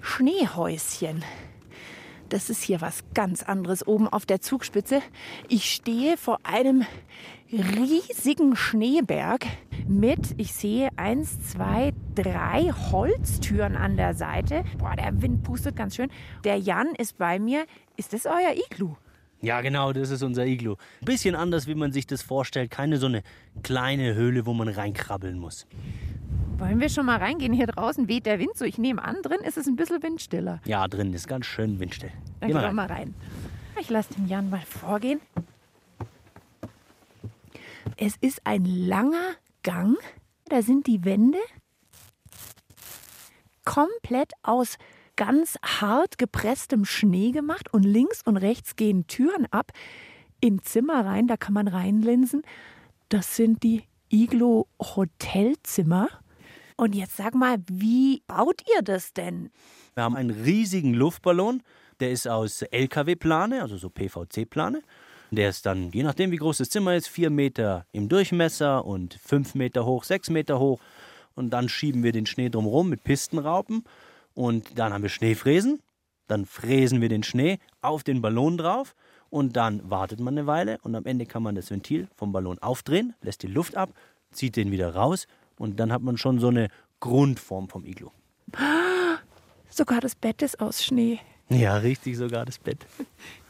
Schneehäuschen. 0.00 1.24
Das 2.28 2.50
ist 2.50 2.60
hier 2.60 2.80
was 2.80 3.04
ganz 3.14 3.44
anderes 3.44 3.86
oben 3.86 4.08
auf 4.08 4.26
der 4.26 4.40
Zugspitze. 4.40 5.00
Ich 5.48 5.70
stehe 5.70 6.16
vor 6.16 6.40
einem 6.42 6.84
riesigen 7.52 8.56
Schneeberg 8.56 9.46
mit, 9.86 10.34
ich 10.38 10.52
sehe 10.52 10.88
eins, 10.96 11.50
zwei, 11.52 11.92
drei 12.16 12.72
Holztüren 12.90 13.76
an 13.76 13.96
der 13.96 14.14
Seite. 14.14 14.64
Boah, 14.78 14.96
der 14.96 15.22
Wind 15.22 15.44
pustet 15.44 15.76
ganz 15.76 15.94
schön. 15.94 16.10
Der 16.42 16.56
Jan 16.56 16.88
ist 16.98 17.16
bei 17.16 17.38
mir. 17.38 17.64
Ist 17.96 18.12
das 18.12 18.26
euer 18.26 18.54
Iglu? 18.56 18.96
Ja, 19.40 19.60
genau, 19.60 19.92
das 19.92 20.10
ist 20.10 20.22
unser 20.22 20.46
Iglu. 20.46 20.74
Bisschen 21.00 21.36
anders, 21.36 21.68
wie 21.68 21.76
man 21.76 21.92
sich 21.92 22.08
das 22.08 22.22
vorstellt. 22.22 22.72
Keine 22.72 22.96
so 22.96 23.06
eine 23.06 23.22
kleine 23.62 24.14
Höhle, 24.14 24.46
wo 24.46 24.52
man 24.52 24.68
reinkrabbeln 24.68 25.38
muss. 25.38 25.66
Wollen 26.60 26.78
wir 26.78 26.90
schon 26.90 27.06
mal 27.06 27.16
reingehen? 27.18 27.52
Hier 27.54 27.66
draußen 27.66 28.06
weht 28.08 28.26
der 28.26 28.38
Wind 28.38 28.56
so. 28.56 28.64
Ich 28.66 28.76
nehme 28.78 29.02
an, 29.02 29.16
drin 29.22 29.40
ist 29.40 29.56
es 29.56 29.66
ein 29.66 29.76
bisschen 29.76 30.02
windstiller. 30.02 30.60
Ja, 30.66 30.86
drin 30.88 31.12
ist 31.14 31.26
ganz 31.26 31.46
schön 31.46 31.80
windstill. 31.80 32.10
Dann 32.40 32.48
Geh 32.48 32.52
gehen 32.52 32.54
mal 32.54 32.60
wir 32.62 32.68
rein. 32.68 32.74
mal 32.76 32.86
rein. 32.86 33.14
Ich 33.80 33.88
lasse 33.88 34.12
den 34.14 34.28
Jan 34.28 34.50
mal 34.50 34.60
vorgehen. 34.60 35.20
Es 37.96 38.16
ist 38.20 38.42
ein 38.44 38.64
langer 38.64 39.34
Gang. 39.62 39.96
Da 40.46 40.62
sind 40.62 40.86
die 40.86 41.04
Wände. 41.04 41.38
komplett 43.64 44.32
aus 44.42 44.76
ganz 45.16 45.56
hart 45.62 46.18
gepresstem 46.18 46.84
Schnee 46.84 47.30
gemacht 47.30 47.72
und 47.72 47.84
links 47.84 48.22
und 48.24 48.36
rechts 48.36 48.74
gehen 48.74 49.06
Türen 49.06 49.46
ab 49.52 49.70
in 50.40 50.62
Zimmer 50.62 51.04
rein, 51.04 51.26
da 51.28 51.36
kann 51.36 51.52
man 51.54 51.68
reinlinsen. 51.68 52.42
Das 53.10 53.36
sind 53.36 53.62
die 53.62 53.84
Iglo 54.10 54.66
Hotelzimmer. 54.80 56.08
Und 56.80 56.94
jetzt 56.94 57.18
sag 57.18 57.34
mal, 57.34 57.58
wie 57.70 58.22
baut 58.26 58.62
ihr 58.74 58.80
das 58.80 59.12
denn? 59.12 59.50
Wir 59.92 60.02
haben 60.02 60.16
einen 60.16 60.30
riesigen 60.30 60.94
Luftballon, 60.94 61.62
der 62.00 62.10
ist 62.10 62.26
aus 62.26 62.62
LKW-Plane, 62.62 63.60
also 63.60 63.76
so 63.76 63.90
PVC-Plane. 63.90 64.80
Der 65.30 65.50
ist 65.50 65.66
dann, 65.66 65.90
je 65.92 66.02
nachdem 66.02 66.30
wie 66.30 66.38
groß 66.38 66.56
das 66.56 66.70
Zimmer 66.70 66.94
ist, 66.94 67.08
vier 67.08 67.28
Meter 67.28 67.84
im 67.92 68.08
Durchmesser 68.08 68.86
und 68.86 69.12
fünf 69.12 69.54
Meter 69.54 69.84
hoch, 69.84 70.04
sechs 70.04 70.30
Meter 70.30 70.58
hoch. 70.58 70.80
Und 71.34 71.50
dann 71.50 71.68
schieben 71.68 72.02
wir 72.02 72.12
den 72.12 72.24
Schnee 72.24 72.48
drumherum 72.48 72.88
mit 72.88 73.04
Pistenraupen. 73.04 73.84
Und 74.32 74.78
dann 74.78 74.94
haben 74.94 75.02
wir 75.02 75.10
Schneefräsen. 75.10 75.82
Dann 76.28 76.46
fräsen 76.46 77.02
wir 77.02 77.10
den 77.10 77.24
Schnee 77.24 77.58
auf 77.82 78.04
den 78.04 78.22
Ballon 78.22 78.56
drauf. 78.56 78.94
Und 79.28 79.54
dann 79.54 79.82
wartet 79.90 80.18
man 80.18 80.32
eine 80.32 80.46
Weile. 80.46 80.78
Und 80.82 80.94
am 80.94 81.04
Ende 81.04 81.26
kann 81.26 81.42
man 81.42 81.56
das 81.56 81.70
Ventil 81.70 82.08
vom 82.16 82.32
Ballon 82.32 82.58
aufdrehen, 82.60 83.12
lässt 83.20 83.42
die 83.42 83.48
Luft 83.48 83.76
ab, 83.76 83.90
zieht 84.32 84.56
den 84.56 84.70
wieder 84.70 84.94
raus. 84.94 85.26
Und 85.60 85.78
dann 85.78 85.92
hat 85.92 86.00
man 86.00 86.16
schon 86.16 86.38
so 86.38 86.48
eine 86.48 86.68
Grundform 87.00 87.68
vom 87.68 87.84
Iglu. 87.84 88.08
Sogar 89.68 90.00
das 90.00 90.14
Bett 90.14 90.40
ist 90.40 90.58
aus 90.58 90.82
Schnee. 90.82 91.20
Ja, 91.50 91.76
richtig, 91.76 92.16
sogar 92.16 92.46
das 92.46 92.58
Bett. 92.58 92.86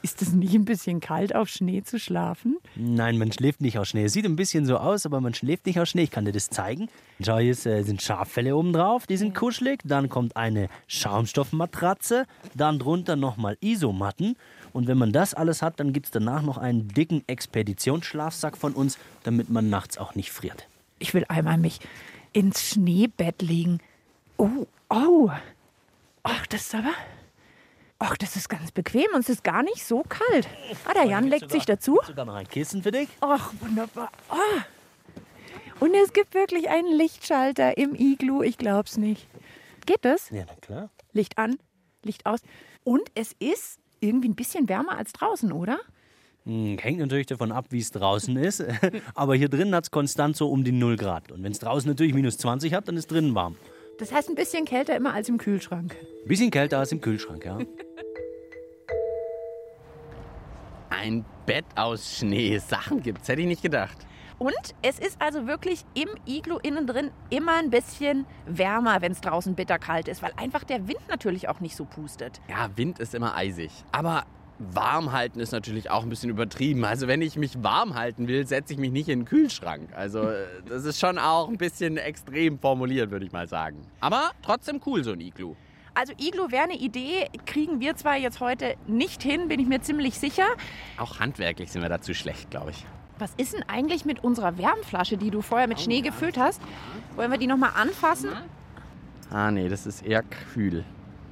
Ist 0.02 0.20
es 0.20 0.32
nicht 0.32 0.54
ein 0.54 0.64
bisschen 0.64 0.98
kalt, 1.00 1.34
auf 1.36 1.48
Schnee 1.48 1.82
zu 1.82 2.00
schlafen? 2.00 2.56
Nein, 2.74 3.16
man 3.16 3.30
schläft 3.30 3.60
nicht 3.60 3.78
aus 3.78 3.90
Schnee. 3.90 4.04
Es 4.04 4.14
sieht 4.14 4.24
ein 4.24 4.34
bisschen 4.34 4.66
so 4.66 4.78
aus, 4.78 5.06
aber 5.06 5.20
man 5.20 5.34
schläft 5.34 5.66
nicht 5.66 5.78
aus 5.78 5.90
Schnee. 5.90 6.02
Ich 6.02 6.10
kann 6.10 6.24
dir 6.24 6.32
das 6.32 6.50
zeigen. 6.50 6.88
Schau, 7.20 7.38
hier 7.38 7.50
äh, 7.50 7.82
sind 7.84 8.02
Schaffelle 8.02 8.56
oben 8.56 8.72
drauf, 8.72 9.06
die 9.06 9.16
sind 9.16 9.34
kuschelig. 9.34 9.80
Dann 9.84 10.08
kommt 10.08 10.36
eine 10.36 10.68
Schaumstoffmatratze. 10.88 12.24
Dann 12.54 12.80
drunter 12.80 13.14
nochmal 13.14 13.56
Isomatten. 13.60 14.36
Und 14.72 14.88
wenn 14.88 14.98
man 14.98 15.12
das 15.12 15.34
alles 15.34 15.62
hat, 15.62 15.78
dann 15.78 15.92
gibt 15.92 16.06
es 16.06 16.12
danach 16.12 16.42
noch 16.42 16.58
einen 16.58 16.88
dicken 16.88 17.22
Expeditionsschlafsack 17.28 18.56
von 18.56 18.72
uns, 18.72 18.98
damit 19.22 19.48
man 19.48 19.70
nachts 19.70 19.96
auch 19.96 20.16
nicht 20.16 20.32
friert. 20.32 20.69
Ich 21.00 21.12
will 21.14 21.24
einmal 21.28 21.58
mich 21.58 21.80
ins 22.32 22.68
Schneebett 22.68 23.42
legen. 23.42 23.80
Oh, 24.36 24.66
oh. 24.88 25.30
Ach, 26.22 26.46
das 26.46 26.60
ist 26.60 26.74
aber. 26.74 26.92
Ach, 27.98 28.16
das 28.16 28.36
ist 28.36 28.48
ganz 28.48 28.70
bequem 28.70 29.06
und 29.14 29.20
es 29.20 29.28
ist 29.28 29.44
gar 29.44 29.62
nicht 29.62 29.84
so 29.84 30.04
kalt. 30.08 30.48
Ah, 30.86 30.94
der 30.94 31.04
Jan 31.04 31.26
legt 31.26 31.50
sich 31.50 31.66
dazu. 31.66 31.98
Sogar 32.06 32.24
noch 32.24 32.34
ein 32.34 32.48
Kissen 32.48 32.82
für 32.82 32.92
dich. 32.92 33.08
Ach, 33.20 33.52
wunderbar. 33.60 34.10
Ah. 34.28 34.64
Und 35.80 35.94
es 35.94 36.12
gibt 36.12 36.34
wirklich 36.34 36.68
einen 36.68 36.92
Lichtschalter 36.92 37.76
im 37.76 37.94
Iglu. 37.94 38.42
Ich 38.42 38.58
glaub's 38.58 38.96
nicht. 38.96 39.26
Geht 39.86 40.04
das? 40.04 40.30
Ja, 40.30 40.44
na 40.46 40.54
klar. 40.60 40.90
Licht 41.12 41.38
an, 41.38 41.58
Licht 42.02 42.26
aus. 42.26 42.40
Und 42.84 43.10
es 43.14 43.34
ist 43.38 43.78
irgendwie 44.00 44.28
ein 44.28 44.34
bisschen 44.34 44.68
wärmer 44.68 44.96
als 44.96 45.12
draußen, 45.12 45.52
oder? 45.52 45.80
Hm, 46.46 46.78
Hängt 46.78 46.98
natürlich 46.98 47.26
davon 47.26 47.52
ab, 47.52 47.66
wie 47.70 47.78
es 47.80 47.90
draußen 47.90 48.36
ist. 48.36 48.64
Aber 49.14 49.34
hier 49.34 49.48
drin 49.48 49.74
hat 49.74 49.84
es 49.84 49.90
konstant 49.90 50.36
so 50.36 50.48
um 50.50 50.64
die 50.64 50.72
0 50.72 50.96
Grad. 50.96 51.30
Und 51.32 51.42
wenn 51.42 51.52
es 51.52 51.58
draußen 51.58 51.88
natürlich 51.88 52.14
minus 52.14 52.38
20 52.38 52.72
hat, 52.74 52.88
dann 52.88 52.96
ist 52.96 53.10
drinnen 53.10 53.34
warm. 53.34 53.56
Das 53.98 54.12
heißt 54.12 54.30
ein 54.30 54.34
bisschen 54.34 54.64
kälter 54.64 54.96
immer 54.96 55.12
als 55.12 55.28
im 55.28 55.36
Kühlschrank. 55.36 55.94
Ein 56.24 56.28
bisschen 56.28 56.50
kälter 56.50 56.78
als 56.78 56.90
im 56.92 57.00
Kühlschrank, 57.02 57.44
ja. 57.44 57.58
Ein 60.90 61.24
Bett 61.46 61.64
aus 61.76 62.16
Schnee. 62.18 62.58
Sachen 62.58 63.02
gibt's, 63.02 63.28
hätte 63.28 63.42
ich 63.42 63.46
nicht 63.46 63.62
gedacht. 63.62 63.96
Und 64.38 64.54
es 64.80 64.98
ist 64.98 65.20
also 65.20 65.46
wirklich 65.46 65.84
im 65.92 66.08
Iglu 66.24 66.56
innen 66.62 66.86
drin 66.86 67.10
immer 67.28 67.56
ein 67.58 67.68
bisschen 67.68 68.24
wärmer, 68.46 69.02
wenn 69.02 69.12
es 69.12 69.20
draußen 69.20 69.54
bitterkalt 69.54 70.08
ist, 70.08 70.22
weil 70.22 70.32
einfach 70.36 70.64
der 70.64 70.88
Wind 70.88 71.00
natürlich 71.10 71.48
auch 71.48 71.60
nicht 71.60 71.76
so 71.76 71.84
pustet. 71.84 72.40
Ja, 72.48 72.70
Wind 72.74 72.98
ist 73.00 73.14
immer 73.14 73.36
eisig. 73.36 73.70
Aber 73.92 74.24
warm 74.60 75.12
halten 75.12 75.40
ist 75.40 75.52
natürlich 75.52 75.90
auch 75.90 76.02
ein 76.02 76.08
bisschen 76.08 76.30
übertrieben. 76.30 76.84
Also 76.84 77.08
wenn 77.08 77.22
ich 77.22 77.36
mich 77.36 77.62
warm 77.62 77.94
halten 77.94 78.28
will, 78.28 78.46
setze 78.46 78.74
ich 78.74 78.78
mich 78.78 78.92
nicht 78.92 79.08
in 79.08 79.20
den 79.20 79.24
Kühlschrank. 79.24 79.90
Also 79.94 80.22
äh, 80.22 80.44
das 80.68 80.84
ist 80.84 81.00
schon 81.00 81.18
auch 81.18 81.48
ein 81.48 81.56
bisschen 81.56 81.96
extrem 81.96 82.58
formuliert, 82.58 83.10
würde 83.10 83.24
ich 83.24 83.32
mal 83.32 83.48
sagen. 83.48 83.86
Aber 84.00 84.30
trotzdem 84.42 84.80
cool, 84.86 85.02
so 85.02 85.12
ein 85.12 85.20
Iglu. 85.20 85.54
Also 85.94 86.12
Iglu 86.18 86.50
wäre 86.50 86.64
eine 86.64 86.78
Idee, 86.78 87.28
kriegen 87.46 87.80
wir 87.80 87.96
zwar 87.96 88.16
jetzt 88.16 88.40
heute 88.40 88.76
nicht 88.86 89.22
hin, 89.22 89.48
bin 89.48 89.58
ich 89.58 89.66
mir 89.66 89.80
ziemlich 89.80 90.18
sicher. 90.18 90.46
Auch 90.98 91.18
handwerklich 91.18 91.72
sind 91.72 91.82
wir 91.82 91.88
dazu 91.88 92.14
schlecht, 92.14 92.50
glaube 92.50 92.70
ich. 92.70 92.86
Was 93.18 93.32
ist 93.36 93.52
denn 93.52 93.64
eigentlich 93.68 94.04
mit 94.04 94.22
unserer 94.22 94.56
Wärmflasche, 94.56 95.16
die 95.16 95.30
du 95.30 95.42
vorher 95.42 95.68
mit 95.68 95.80
Schnee 95.80 96.00
gefüllt 96.00 96.38
hast? 96.38 96.60
Wollen 97.16 97.30
wir 97.30 97.38
die 97.38 97.46
nochmal 97.46 97.72
anfassen? 97.74 98.30
Ah 99.30 99.50
nee, 99.50 99.68
das 99.68 99.86
ist 99.86 100.02
eher 100.02 100.22
kühl. 100.22 100.84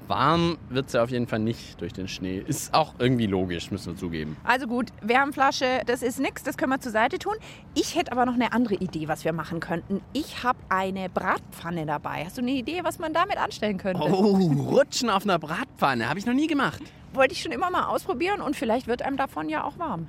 Warm 0.08 0.56
wird 0.70 0.90
sie 0.90 1.00
auf 1.02 1.10
jeden 1.10 1.26
Fall 1.26 1.38
nicht 1.38 1.80
durch 1.80 1.92
den 1.92 2.08
Schnee. 2.08 2.42
Ist 2.46 2.72
auch 2.72 2.94
irgendwie 2.98 3.26
logisch, 3.26 3.70
müssen 3.70 3.92
wir 3.92 3.96
zugeben. 3.96 4.36
Also 4.42 4.66
gut, 4.66 4.86
Wärmflasche, 5.02 5.82
das 5.86 6.02
ist 6.02 6.18
nichts, 6.18 6.42
das 6.42 6.56
können 6.56 6.72
wir 6.72 6.80
zur 6.80 6.92
Seite 6.92 7.18
tun. 7.18 7.34
Ich 7.74 7.94
hätte 7.94 8.12
aber 8.12 8.24
noch 8.24 8.34
eine 8.34 8.52
andere 8.52 8.74
Idee, 8.76 9.06
was 9.06 9.24
wir 9.24 9.32
machen 9.32 9.60
könnten. 9.60 10.00
Ich 10.14 10.42
habe 10.42 10.58
eine 10.70 11.08
Bratpfanne 11.10 11.84
dabei. 11.84 12.24
Hast 12.24 12.38
du 12.38 12.42
eine 12.42 12.52
Idee, 12.52 12.80
was 12.84 12.98
man 12.98 13.12
damit 13.12 13.36
anstellen 13.36 13.76
könnte? 13.76 14.02
Oh, 14.02 14.36
rutschen 14.70 15.10
auf 15.10 15.24
einer 15.24 15.38
Bratpfanne. 15.38 16.08
Habe 16.08 16.18
ich 16.18 16.26
noch 16.26 16.34
nie 16.34 16.46
gemacht. 16.46 16.80
Wollte 17.12 17.34
ich 17.34 17.42
schon 17.42 17.52
immer 17.52 17.70
mal 17.70 17.84
ausprobieren 17.84 18.40
und 18.40 18.56
vielleicht 18.56 18.86
wird 18.86 19.02
einem 19.02 19.16
davon 19.16 19.48
ja 19.48 19.64
auch 19.64 19.78
warm. 19.78 20.08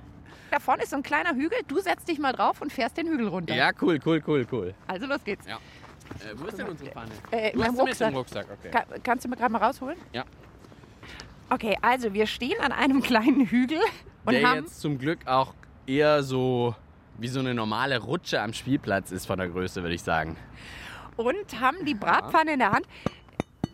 Da 0.51 0.59
vorne 0.59 0.83
ist 0.83 0.89
so 0.89 0.95
ein 0.95 1.03
kleiner 1.03 1.35
Hügel. 1.35 1.59
Du 1.67 1.79
setzt 1.79 2.07
dich 2.07 2.17
mal 2.19 2.31
drauf 2.31 2.61
und 2.61 2.73
fährst 2.73 2.97
den 2.97 3.07
Hügel 3.07 3.27
runter. 3.27 3.53
Ja, 3.53 3.71
cool, 3.81 3.99
cool, 4.05 4.23
cool, 4.25 4.47
cool. 4.51 4.73
Also 4.87 5.05
los 5.05 5.23
geht's. 5.23 5.45
Ja. 5.45 5.59
Äh, 6.19 6.33
wo 6.35 6.45
ist 6.47 6.57
denn 6.57 6.67
unsere 6.67 6.91
Pfanne? 6.91 7.11
Äh, 7.31 7.51
in 7.51 7.57
du 7.59 7.63
hast 7.65 7.75
sie 7.77 7.83
mit 7.83 8.01
im 8.01 8.15
Rucksack, 8.15 8.45
okay. 8.51 8.71
Ka 8.71 8.83
kannst 9.03 9.25
du 9.25 9.29
mir 9.29 9.35
gerade 9.37 9.51
mal 9.51 9.63
rausholen? 9.63 9.97
Ja. 10.13 10.23
Okay, 11.49 11.77
also 11.81 12.13
wir 12.13 12.27
stehen 12.27 12.59
an 12.61 12.71
einem 12.71 13.01
kleinen 13.01 13.45
Hügel 13.47 13.79
und 14.25 14.33
Der 14.33 14.47
haben 14.47 14.57
jetzt 14.65 14.81
zum 14.81 14.97
Glück 14.99 15.25
auch 15.27 15.53
eher 15.87 16.21
so 16.23 16.75
wie 17.17 17.27
so 17.27 17.39
eine 17.39 17.53
normale 17.53 17.99
Rutsche 17.99 18.41
am 18.41 18.53
Spielplatz 18.53 19.11
ist 19.11 19.25
von 19.25 19.39
der 19.39 19.49
Größe, 19.49 19.81
würde 19.81 19.95
ich 19.95 20.03
sagen. 20.03 20.37
und 21.17 21.59
haben 21.59 21.83
die 21.85 21.95
Bratpfanne 21.95 22.53
in 22.53 22.59
der 22.59 22.71
Hand. 22.71 22.85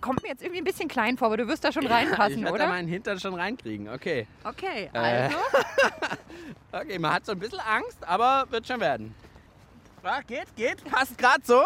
Kommt 0.01 0.22
mir 0.24 0.30
jetzt 0.30 0.42
irgendwie 0.44 0.62
ein 0.62 0.63
bisschen 0.63 0.88
klein 0.88 1.18
vor, 1.18 1.27
aber 1.27 1.38
du 1.38 1.48
wirst 1.48 1.63
da 1.63 1.72
schon 1.72 1.86
reinpassen, 1.88 2.38
ich 2.39 2.44
werde 2.44 2.58
da 2.60 2.63
oder? 2.65 2.74
meinen 2.74 2.88
Hintern 2.88 3.20
schon 3.20 3.34
reinkriegen. 3.34 3.89
Okay. 3.89 4.27
Okay, 4.44 4.89
Äh. 4.94 4.98
also. 4.98 5.38
Okay, 6.72 7.00
man 7.00 7.13
hat 7.13 7.25
so 7.25 7.32
ein 7.32 7.39
bisschen 7.39 7.60
Angst, 7.62 8.06
aber 8.06 8.46
wird 8.50 8.68
schon 8.68 8.80
werden. 8.82 9.15
Ja, 10.06 10.22
geht, 10.22 10.56
geht. 10.56 10.84
Passt 10.86 11.18
gerade 11.18 11.42
so. 11.44 11.64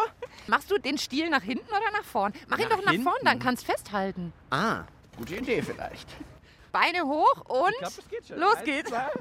Machst 0.48 0.72
du 0.72 0.78
den 0.78 0.98
Stiel 0.98 1.30
nach 1.30 1.42
hinten 1.44 1.68
oder 1.68 1.92
nach 1.92 2.06
vorn? 2.06 2.32
Mach 2.48 2.58
ihn 2.58 2.70
Nach 2.70 2.78
doch 2.78 2.86
nach 2.86 2.94
vorn, 2.94 3.04
hinten. 3.16 3.26
dann 3.26 3.40
kannst 3.40 3.66
festhalten. 3.66 4.32
Ah, 4.50 4.84
gute 5.18 5.36
Idee 5.36 5.62
vielleicht. 5.62 6.08
Beine 6.72 7.04
hoch 7.04 7.36
und 7.50 7.74
glaub, 7.80 8.10
geht 8.10 8.30
los 8.30 8.56
Eins, 8.56 8.64
geht's. 8.66 8.90
zwei. 8.90 9.10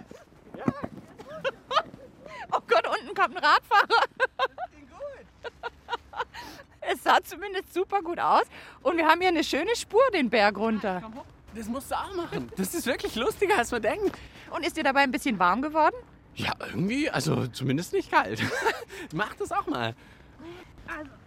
Oh 2.51 2.61
Gott, 2.67 2.87
unten 2.89 3.15
kommt 3.15 3.37
ein 3.37 3.45
Radfahrer. 3.45 4.05
Es 6.81 7.03
sah 7.03 7.19
zumindest 7.23 7.75
super 7.75 8.01
gut 8.01 8.19
aus. 8.19 8.45
Und 8.83 8.97
wir 8.97 9.07
haben 9.07 9.21
hier 9.21 9.29
eine 9.29 9.45
schöne 9.45 9.77
Spur 9.77 10.01
den 10.15 10.31
Berg 10.31 10.57
runter. 10.57 11.03
Das 11.55 11.67
musst 11.67 11.91
du 11.91 11.95
auch 11.97 12.15
machen. 12.17 12.51
Das 12.57 12.73
ist 12.73 12.87
wirklich 12.87 13.15
lustiger, 13.17 13.59
als 13.59 13.71
man 13.71 13.83
denkt. 13.83 14.17
Und 14.51 14.65
ist 14.65 14.79
dir 14.79 14.83
dabei 14.85 15.01
ein 15.01 15.11
bisschen 15.11 15.39
warm 15.39 15.61
geworden? 15.61 15.95
Ja, 16.38 16.52
irgendwie, 16.61 17.11
also 17.11 17.49
zumindest 17.49 17.92
nicht 17.92 18.12
kalt. 18.12 18.40
Mach 19.12 19.35
das 19.35 19.50
auch 19.50 19.66
mal. 19.66 19.97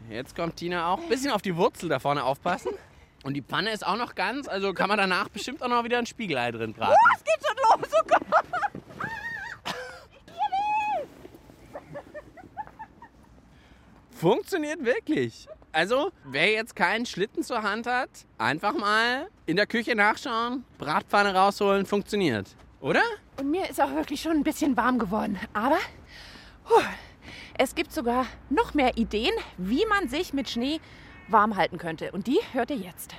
Jetzt 0.10 0.38
kommt 0.38 0.56
Tina 0.56 0.88
auch. 0.94 1.00
Bisschen 1.02 1.32
auf 1.32 1.42
die 1.42 1.56
Wurzel 1.58 1.90
da 1.90 2.00
vorne 2.00 2.24
aufpassen. 2.24 2.72
Und 3.24 3.34
die 3.34 3.42
Pfanne 3.42 3.72
ist 3.72 3.86
auch 3.86 3.98
noch 3.98 4.16
ganz, 4.16 4.48
also 4.48 4.74
kann 4.74 4.88
man 4.88 4.98
danach 4.98 5.28
bestimmt 5.28 5.62
auch 5.62 5.68
noch 5.68 5.84
wieder 5.84 5.98
ein 6.00 6.06
Spiegelei 6.06 6.52
drin 6.52 6.74
braten. 6.74 6.96
Oh, 6.96 7.10
es 7.16 7.24
geht 7.24 7.36
schon 7.46 7.56
los. 7.58 7.92
Oh 7.94 8.08
Gott. 8.08 8.22
Funktioniert 14.12 14.84
wirklich. 14.86 15.48
Also, 15.74 16.12
wer 16.24 16.52
jetzt 16.52 16.76
keinen 16.76 17.06
Schlitten 17.06 17.44
zur 17.44 17.64
Hand 17.64 17.86
hat, 17.86 18.10
einfach 18.38 18.74
mal 18.74 19.28
in 19.46 19.58
der 19.58 19.68
Küche 19.68 19.94
nachschauen, 19.94 20.64
Bratpfanne 20.78 21.36
rausholen, 21.36 21.86
funktioniert. 21.86 22.48
Oder? 22.80 23.04
Und 23.42 23.50
mir 23.50 23.68
ist 23.68 23.82
auch 23.82 23.96
wirklich 23.96 24.22
schon 24.22 24.34
ein 24.34 24.44
bisschen 24.44 24.78
warm 24.78 25.00
geworden. 25.00 25.36
Aber 25.54 25.80
puh, 26.64 26.80
es 27.58 27.74
gibt 27.74 27.92
sogar 27.92 28.28
noch 28.52 28.76
mehr 28.76 28.98
Ideen, 28.98 29.34
wie 29.58 29.84
man 29.90 30.08
sich 30.10 30.32
mit 30.32 30.48
Schnee 30.48 30.80
warm 31.28 31.56
halten 31.56 31.80
könnte. 31.80 32.12
Und 32.12 32.28
die 32.28 32.38
hört 32.54 32.70
ihr 32.70 32.78
jetzt. 32.78 33.16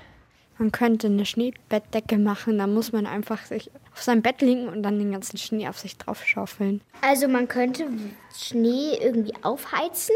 Man 0.58 0.70
könnte 0.70 1.08
eine 1.08 1.26
Schneebettdecke 1.26 2.18
machen, 2.18 2.58
da 2.58 2.68
muss 2.68 2.92
man 2.92 3.04
einfach 3.04 3.46
sich 3.46 3.72
auf 3.92 4.00
sein 4.00 4.22
Bett 4.22 4.42
liegen 4.42 4.68
und 4.68 4.84
dann 4.84 5.00
den 5.00 5.10
ganzen 5.10 5.38
Schnee 5.38 5.66
auf 5.66 5.80
sich 5.80 5.98
drauf 5.98 6.24
schaufeln. 6.24 6.82
Also 7.00 7.26
man 7.26 7.48
könnte 7.48 7.88
Schnee 8.32 8.98
irgendwie 9.00 9.34
aufheizen 9.42 10.14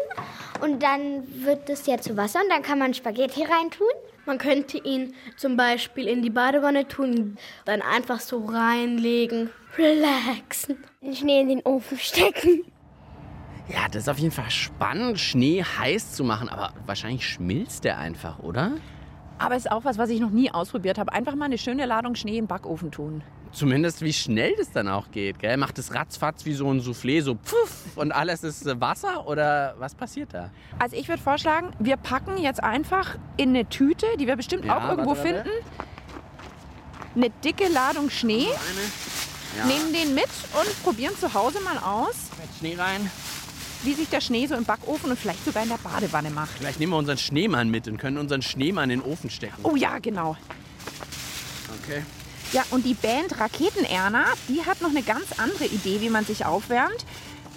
und 0.60 0.84
dann 0.84 1.24
wird 1.44 1.68
das 1.68 1.84
ja 1.86 1.98
zu 1.98 2.16
Wasser 2.16 2.38
und 2.42 2.50
dann 2.50 2.62
kann 2.62 2.78
man 2.78 2.94
Spaghetti 2.94 3.42
reintun. 3.42 3.88
Man 4.26 4.38
könnte 4.38 4.78
ihn 4.78 5.14
zum 5.36 5.56
Beispiel 5.56 6.08
in 6.08 6.20
die 6.20 6.30
Badewanne 6.30 6.88
tun, 6.88 7.38
dann 7.64 7.80
einfach 7.80 8.18
so 8.18 8.44
reinlegen. 8.44 9.50
Relaxen. 9.78 10.78
Den 11.00 11.14
Schnee 11.14 11.40
in 11.40 11.48
den 11.48 11.62
Ofen 11.62 11.98
stecken. 11.98 12.64
Ja, 13.68 13.86
das 13.88 14.02
ist 14.02 14.08
auf 14.08 14.18
jeden 14.18 14.32
Fall 14.32 14.50
spannend, 14.50 15.18
Schnee 15.18 15.62
heiß 15.62 16.12
zu 16.12 16.24
machen, 16.24 16.48
aber 16.48 16.72
wahrscheinlich 16.86 17.26
schmilzt 17.26 17.84
der 17.84 17.98
einfach, 17.98 18.38
oder? 18.40 18.72
Aber 19.38 19.56
ist 19.56 19.70
auch 19.70 19.84
was, 19.84 19.98
was 19.98 20.10
ich 20.10 20.20
noch 20.20 20.30
nie 20.30 20.50
ausprobiert 20.50 20.98
habe. 20.98 21.12
Einfach 21.12 21.34
mal 21.34 21.46
eine 21.46 21.58
schöne 21.58 21.84
Ladung 21.84 22.14
Schnee 22.14 22.34
den 22.34 22.46
Backofen 22.46 22.90
tun. 22.90 23.22
Zumindest 23.52 24.02
wie 24.02 24.12
schnell 24.12 24.54
das 24.58 24.70
dann 24.72 24.86
auch 24.88 25.10
geht, 25.10 25.38
gell? 25.38 25.56
Macht 25.56 25.78
es 25.78 25.94
ratzfatz 25.94 26.44
wie 26.44 26.52
so 26.52 26.70
ein 26.70 26.80
Soufflé, 26.82 27.22
so 27.22 27.36
pfuff 27.36 27.96
und 27.96 28.12
alles 28.12 28.42
ist 28.44 28.66
äh, 28.66 28.78
Wasser 28.80 29.26
oder 29.26 29.74
was 29.78 29.94
passiert 29.94 30.34
da? 30.34 30.50
Also 30.78 30.96
ich 30.96 31.08
würde 31.08 31.22
vorschlagen, 31.22 31.70
wir 31.78 31.96
packen 31.96 32.36
jetzt 32.36 32.62
einfach 32.62 33.16
in 33.38 33.50
eine 33.50 33.66
Tüte, 33.68 34.06
die 34.20 34.26
wir 34.26 34.36
bestimmt 34.36 34.64
Ja, 34.66 34.76
auch 34.78 34.90
irgendwo 34.90 35.16
warte, 35.16 35.24
warte. 35.34 35.42
finden, 35.50 35.66
eine 37.14 37.30
dicke 37.44 37.68
Ladung 37.68 38.10
Schnee, 38.10 38.46
Ja. 39.56 39.64
nehmen 39.64 39.92
den 39.94 40.14
mit 40.14 40.24
und 40.60 40.82
probieren 40.82 41.14
zu 41.18 41.32
Hause 41.32 41.58
mal 41.60 41.78
aus, 41.78 42.14
Mit 42.38 42.48
Schnee 42.58 42.74
rein. 42.78 43.10
wie 43.84 43.94
sich 43.94 44.10
der 44.10 44.20
Schnee 44.20 44.46
so 44.46 44.54
im 44.54 44.64
Backofen 44.64 45.10
und 45.10 45.18
vielleicht 45.18 45.42
sogar 45.46 45.62
in 45.62 45.70
der 45.70 45.78
Badewanne 45.78 46.28
macht. 46.28 46.50
Vielleicht 46.58 46.78
nehmen 46.78 46.92
wir 46.92 46.98
unseren 46.98 47.16
Schneemann 47.18 47.70
mit 47.70 47.88
und 47.88 47.96
können 47.96 48.18
unseren 48.18 48.42
Schneemann 48.42 48.90
in 48.90 49.00
den 49.00 49.10
Ofen 49.10 49.30
stecken. 49.30 49.56
Oh 49.62 49.76
ja, 49.76 49.98
genau. 49.98 50.36
Okay. 51.82 52.02
Ja, 52.52 52.64
und 52.70 52.84
die 52.84 52.94
Band 52.94 53.38
Raketenerna, 53.38 54.24
die 54.48 54.64
hat 54.64 54.80
noch 54.80 54.90
eine 54.90 55.02
ganz 55.02 55.38
andere 55.38 55.66
Idee, 55.66 56.00
wie 56.00 56.10
man 56.10 56.24
sich 56.24 56.46
aufwärmt. 56.46 57.04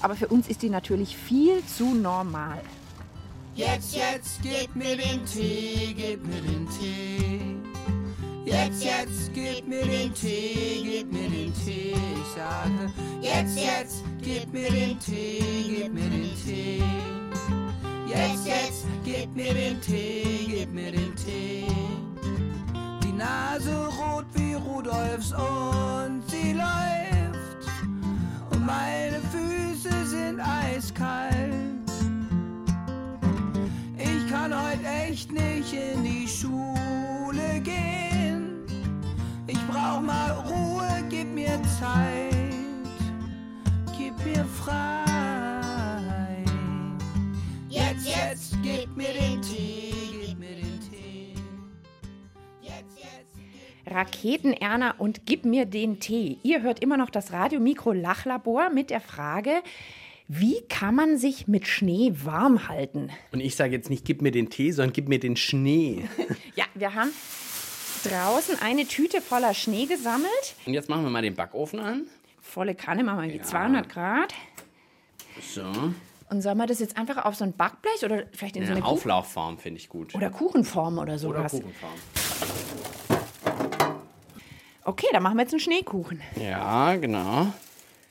Aber 0.01 0.15
für 0.15 0.27
uns 0.27 0.47
ist 0.47 0.61
die 0.61 0.69
natürlich 0.69 1.15
viel 1.15 1.61
zu 1.65 1.93
normal. 1.93 2.61
Jetzt, 3.55 3.93
jetzt, 3.95 4.41
gib 4.41 4.75
mir 4.75 4.95
den 4.95 5.25
Tee, 5.25 5.93
gib 5.95 6.25
mir 6.25 6.41
den 6.41 6.67
Tee. 6.79 7.41
Jetzt, 8.45 8.83
jetzt, 8.83 9.33
gib 9.33 9.67
mir 9.67 9.85
den 9.85 10.13
Tee, 10.13 10.81
gib 10.83 11.11
mir 11.11 11.29
den 11.29 11.53
Tee. 11.53 11.93
Ich 11.93 12.35
sage, 12.35 12.91
jetzt, 13.21 13.57
jetzt, 13.57 14.03
gib 14.23 14.51
mir 14.53 14.71
den 14.71 14.97
Tee, 14.99 15.65
gib 15.67 15.93
mir 15.93 16.09
den 16.09 16.31
Tee. 16.45 16.81
Jetzt, 18.07 18.47
jetzt, 18.47 18.85
gib 19.03 19.35
mir 19.35 19.53
den 19.53 19.79
Tee, 19.81 20.45
gib 20.47 20.73
mir 20.73 20.91
den 20.91 21.15
Tee. 21.15 21.65
Nase 23.19 23.75
rot 23.99 24.25
wie 24.33 24.53
Rudolfs 24.53 25.33
und 25.33 26.23
sie 26.27 26.53
läuft. 26.53 27.63
Und 28.51 28.65
meine 28.65 29.19
Füße 29.31 30.05
sind 30.05 30.39
eiskalt. 30.39 31.91
Ich 33.97 34.31
kann 34.31 34.53
heute 34.53 34.85
echt 35.09 35.33
nicht 35.33 35.73
in 35.73 36.01
die 36.01 36.27
Schule 36.29 37.59
gehen. 37.61 38.65
Ich 39.47 39.59
brauch 39.67 39.99
mal 39.99 40.31
Ruhe, 40.49 41.03
gib 41.09 41.33
mir 41.33 41.59
Zeit, 41.77 42.87
gib 43.97 44.13
mir 44.23 44.45
frei. 44.63 46.45
Jetzt, 47.67 48.07
jetzt, 48.07 48.55
gib 48.63 48.95
mir 48.95 49.13
den 49.13 49.38
Raketenerna 53.89 54.95
und 54.97 55.25
gib 55.25 55.45
mir 55.45 55.65
den 55.65 55.99
Tee. 55.99 56.37
Ihr 56.43 56.61
hört 56.61 56.79
immer 56.81 56.97
noch 56.97 57.09
das 57.09 57.31
Radiomikro 57.33 57.91
Lachlabor 57.93 58.69
mit 58.69 58.89
der 58.89 59.01
Frage, 59.01 59.61
wie 60.27 60.61
kann 60.69 60.93
man 60.93 61.17
sich 61.17 61.47
mit 61.47 61.65
Schnee 61.67 62.13
warm 62.23 62.67
halten? 62.67 63.09
Und 63.31 63.39
ich 63.39 63.55
sage 63.55 63.71
jetzt 63.73 63.89
nicht, 63.89 64.05
gib 64.05 64.21
mir 64.21 64.31
den 64.31 64.49
Tee, 64.51 64.71
sondern 64.71 64.93
gib 64.93 65.09
mir 65.09 65.19
den 65.19 65.35
Schnee. 65.35 66.07
Ja, 66.55 66.65
wir 66.75 66.93
haben 66.93 67.11
draußen 68.03 68.61
eine 68.61 68.85
Tüte 68.85 69.21
voller 69.21 69.53
Schnee 69.53 69.85
gesammelt. 69.85 70.55
Und 70.65 70.73
jetzt 70.73 70.87
machen 70.89 71.03
wir 71.03 71.09
mal 71.09 71.21
den 71.21 71.35
Backofen 71.35 71.79
an. 71.79 72.03
Volle 72.41 72.75
Kanne, 72.75 73.03
machen 73.03 73.23
wir 73.23 73.31
die 73.31 73.41
200 73.41 73.89
Grad. 73.89 74.33
So. 75.41 75.63
Und 76.29 76.41
sollen 76.41 76.57
wir 76.57 76.67
das 76.67 76.79
jetzt 76.79 76.95
einfach 76.97 77.25
auf 77.25 77.35
so 77.35 77.43
ein 77.43 77.53
Backblech 77.53 78.03
oder 78.05 78.23
vielleicht 78.33 78.55
in 78.55 78.63
In 78.63 78.67
so 78.67 78.73
eine 78.75 78.85
Auflaufform 78.85 79.57
finde 79.57 79.79
ich 79.79 79.89
gut. 79.89 80.13
oder 80.15 80.29
Kuchenform 80.29 80.95
oder 80.99 81.03
Oder 81.13 81.17
sowas? 81.17 81.51
Kuchenform. 81.53 81.91
Okay, 84.89 85.05
dann 85.11 85.21
machen 85.21 85.37
wir 85.37 85.43
jetzt 85.43 85.53
einen 85.53 85.59
Schneekuchen. 85.59 86.19
Ja, 86.35 86.95
genau. 86.95 87.53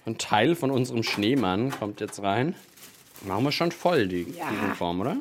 Ein 0.06 0.16
Teil 0.16 0.54
von 0.54 0.70
unserem 0.70 1.02
Schneemann 1.02 1.72
kommt 1.72 2.00
jetzt 2.00 2.22
rein. 2.22 2.54
Machen 3.22 3.42
wir 3.42 3.50
schon 3.50 3.72
voll, 3.72 4.06
die 4.06 4.22
Ja. 4.38 4.46
Kuchenform, 4.46 5.00
oder? 5.00 5.16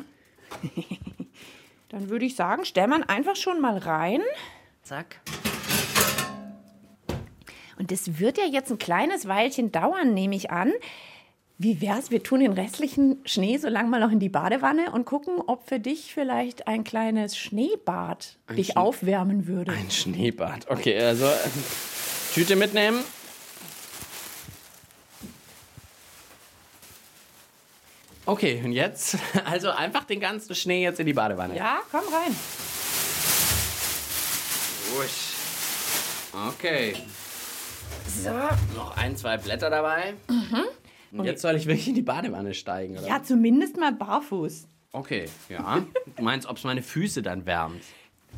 Dann 1.90 2.10
würde 2.10 2.26
ich 2.26 2.36
sagen, 2.36 2.64
stellen 2.64 2.92
wir 2.92 2.98
ihn 2.98 3.04
einfach 3.10 3.36
schon 3.36 3.60
mal 3.60 3.76
rein. 3.80 4.22
Zack. 4.84 5.20
Und 7.80 7.92
das 7.92 8.20
wird 8.20 8.38
ja 8.38 8.46
jetzt 8.46 8.70
ein 8.70 8.78
kleines 8.78 9.28
Weilchen 9.28 9.72
dauern, 9.72 10.14
nehme 10.14 10.36
ich 10.36 10.52
an. 10.52 10.72
Wie 11.60 11.82
wär's? 11.82 12.12
Wir 12.12 12.22
tun 12.22 12.40
den 12.42 12.52
restlichen 12.54 13.18
Schnee 13.26 13.58
so 13.58 13.68
lange 13.68 13.90
mal 13.90 14.00
noch 14.00 14.12
in 14.12 14.20
die 14.20 14.30
Badewanne 14.30 14.92
und 14.92 15.06
gucken, 15.06 15.42
ob 15.48 15.68
für 15.68 15.80
dich 15.80 16.14
vielleicht 16.14 16.68
ein 16.68 16.84
kleines 16.84 17.36
Schneebad 17.36 18.38
Ein 18.46 18.58
dich 18.58 18.68
Schnee- 18.68 18.76
aufwärmen 18.78 19.48
würde. 19.48 19.72
Ein 19.72 19.90
Schneebad. 19.90 20.70
Okay, 20.70 21.00
also 21.02 21.26
äh, 21.26 21.36
Tüte 22.34 22.56
mitnehmen. 22.56 23.00
Okay, 28.26 28.62
und 28.64 28.74
jetzt 28.74 29.18
also 29.46 29.70
einfach 29.72 30.04
den 30.04 30.20
ganzen 30.20 30.54
Schnee 30.54 30.84
jetzt 30.84 31.00
in 31.00 31.06
die 31.06 31.14
Badewanne. 31.14 31.56
Ja, 31.56 31.80
komm 31.92 32.02
rein. 32.14 32.36
Wusch. 34.96 35.34
Okay. 36.50 36.96
So. 38.22 38.30
Noch 38.76 38.96
ein, 38.98 39.16
zwei 39.16 39.38
Blätter 39.38 39.70
dabei. 39.70 40.14
Und 41.12 41.26
jetzt 41.26 41.42
soll 41.42 41.56
ich 41.56 41.66
wirklich 41.66 41.88
in 41.88 41.96
die 41.96 42.02
Badewanne 42.02 42.54
steigen, 42.54 42.98
oder? 42.98 43.08
Ja, 43.08 43.24
zumindest 43.24 43.78
mal 43.78 43.94
barfuß. 43.94 44.68
Okay, 44.92 45.26
ja. 45.50 45.86
Du 46.16 46.24
meinst, 46.24 46.48
ob 46.48 46.58
es 46.58 46.64
meine 46.64 46.82
Füße 46.82 47.22
dann 47.22 47.46
wärmt? 47.46 47.84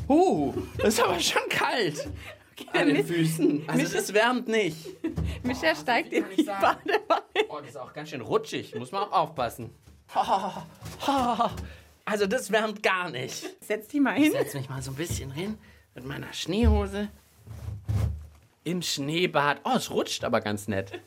Uh, 0.07 0.53
das 0.77 0.95
ist 0.95 1.03
aber 1.03 1.19
schon 1.19 1.41
kalt. 1.49 2.07
An 2.73 2.87
den 2.87 3.05
Füßen. 3.05 3.63
Also 3.67 3.95
das 3.95 4.13
wärmt 4.13 4.47
nicht. 4.49 4.75
Micha 5.43 5.73
steigt 5.75 6.11
in 6.11 6.25
die 6.35 6.43
sagen. 6.43 6.61
Badewanne. 6.61 7.23
Oh, 7.47 7.59
das 7.59 7.69
ist 7.69 7.77
auch 7.77 7.93
ganz 7.93 8.09
schön 8.09 8.21
rutschig. 8.21 8.75
Muss 8.75 8.91
man 8.91 9.03
auch 9.03 9.11
aufpassen. 9.11 9.71
Also 12.05 12.25
das 12.25 12.49
wärmt 12.49 12.81
gar 12.81 13.11
nicht. 13.11 13.45
Setz 13.63 13.87
die 13.89 13.99
mal 13.99 14.15
hin. 14.15 14.23
Ich 14.23 14.31
setz 14.31 14.55
mich 14.55 14.67
mal 14.67 14.81
so 14.81 14.89
ein 14.89 14.95
bisschen 14.95 15.29
hin 15.29 15.59
mit 15.93 16.05
meiner 16.05 16.33
Schneehose 16.33 17.09
im 18.63 18.81
Schneebad. 18.81 19.61
Oh, 19.63 19.75
es 19.75 19.91
rutscht 19.91 20.23
aber 20.23 20.41
ganz 20.41 20.67
nett. 20.67 20.99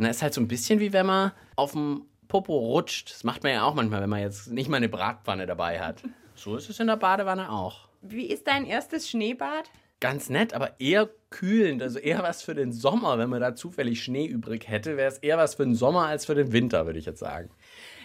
Na, 0.00 0.08
ist 0.08 0.22
halt 0.22 0.32
so 0.32 0.40
ein 0.40 0.48
bisschen 0.48 0.80
wie 0.80 0.94
wenn 0.94 1.04
man 1.04 1.32
auf 1.56 1.72
dem 1.72 2.06
Popo 2.26 2.56
rutscht. 2.56 3.10
Das 3.10 3.22
macht 3.22 3.42
man 3.42 3.52
ja 3.52 3.64
auch 3.64 3.74
manchmal, 3.74 4.00
wenn 4.00 4.08
man 4.08 4.20
jetzt 4.20 4.50
nicht 4.50 4.70
mal 4.70 4.78
eine 4.78 4.88
Bratpfanne 4.88 5.44
dabei 5.44 5.78
hat. 5.78 6.02
So 6.34 6.56
ist 6.56 6.70
es 6.70 6.80
in 6.80 6.86
der 6.86 6.96
Badewanne 6.96 7.52
auch. 7.52 7.88
Wie 8.00 8.24
ist 8.24 8.46
dein 8.46 8.64
erstes 8.64 9.10
Schneebad? 9.10 9.70
Ganz 10.00 10.30
nett, 10.30 10.54
aber 10.54 10.80
eher 10.80 11.10
kühlend. 11.28 11.82
Also 11.82 11.98
eher 11.98 12.22
was 12.22 12.40
für 12.40 12.54
den 12.54 12.72
Sommer. 12.72 13.18
Wenn 13.18 13.28
man 13.28 13.42
da 13.42 13.54
zufällig 13.54 14.02
Schnee 14.02 14.24
übrig 14.24 14.66
hätte, 14.66 14.96
wäre 14.96 15.08
es 15.08 15.18
eher 15.18 15.36
was 15.36 15.56
für 15.56 15.64
den 15.64 15.74
Sommer 15.74 16.06
als 16.06 16.24
für 16.24 16.34
den 16.34 16.50
Winter, 16.50 16.86
würde 16.86 16.98
ich 16.98 17.04
jetzt 17.04 17.20
sagen. 17.20 17.50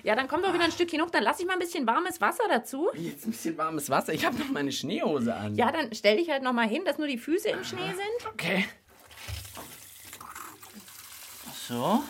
Ja, 0.03 0.15
dann 0.17 0.27
kommt 0.27 0.43
doch 0.43 0.53
wieder 0.53 0.65
ein 0.65 0.73
Stückchen 0.73 1.01
hoch. 1.01 1.11
Dann 1.11 1.23
lass 1.23 1.39
ich 1.39 1.45
mal 1.45 1.53
ein 1.53 1.59
bisschen 1.59 1.87
warmes 1.87 2.19
Wasser 2.19 2.43
dazu. 2.49 2.89
Jetzt 2.93 3.25
ein 3.25 3.31
bisschen 3.31 3.57
warmes 3.57 3.89
Wasser. 3.89 4.13
Ich 4.13 4.25
habe 4.25 4.37
noch 4.37 4.51
meine 4.51 4.73
Schneehose 4.73 5.33
an. 5.33 5.55
Ja, 5.55 5.71
dann 5.71 5.93
stell 5.93 6.17
dich 6.17 6.29
halt 6.29 6.43
noch 6.43 6.51
mal 6.51 6.67
hin, 6.67 6.81
dass 6.83 6.97
nur 6.97 7.07
die 7.07 7.17
Füße 7.17 7.47
im 7.47 7.63
Schnee 7.63 7.87
sind. 7.87 8.29
Okay. 8.33 8.65
So. 11.67 12.01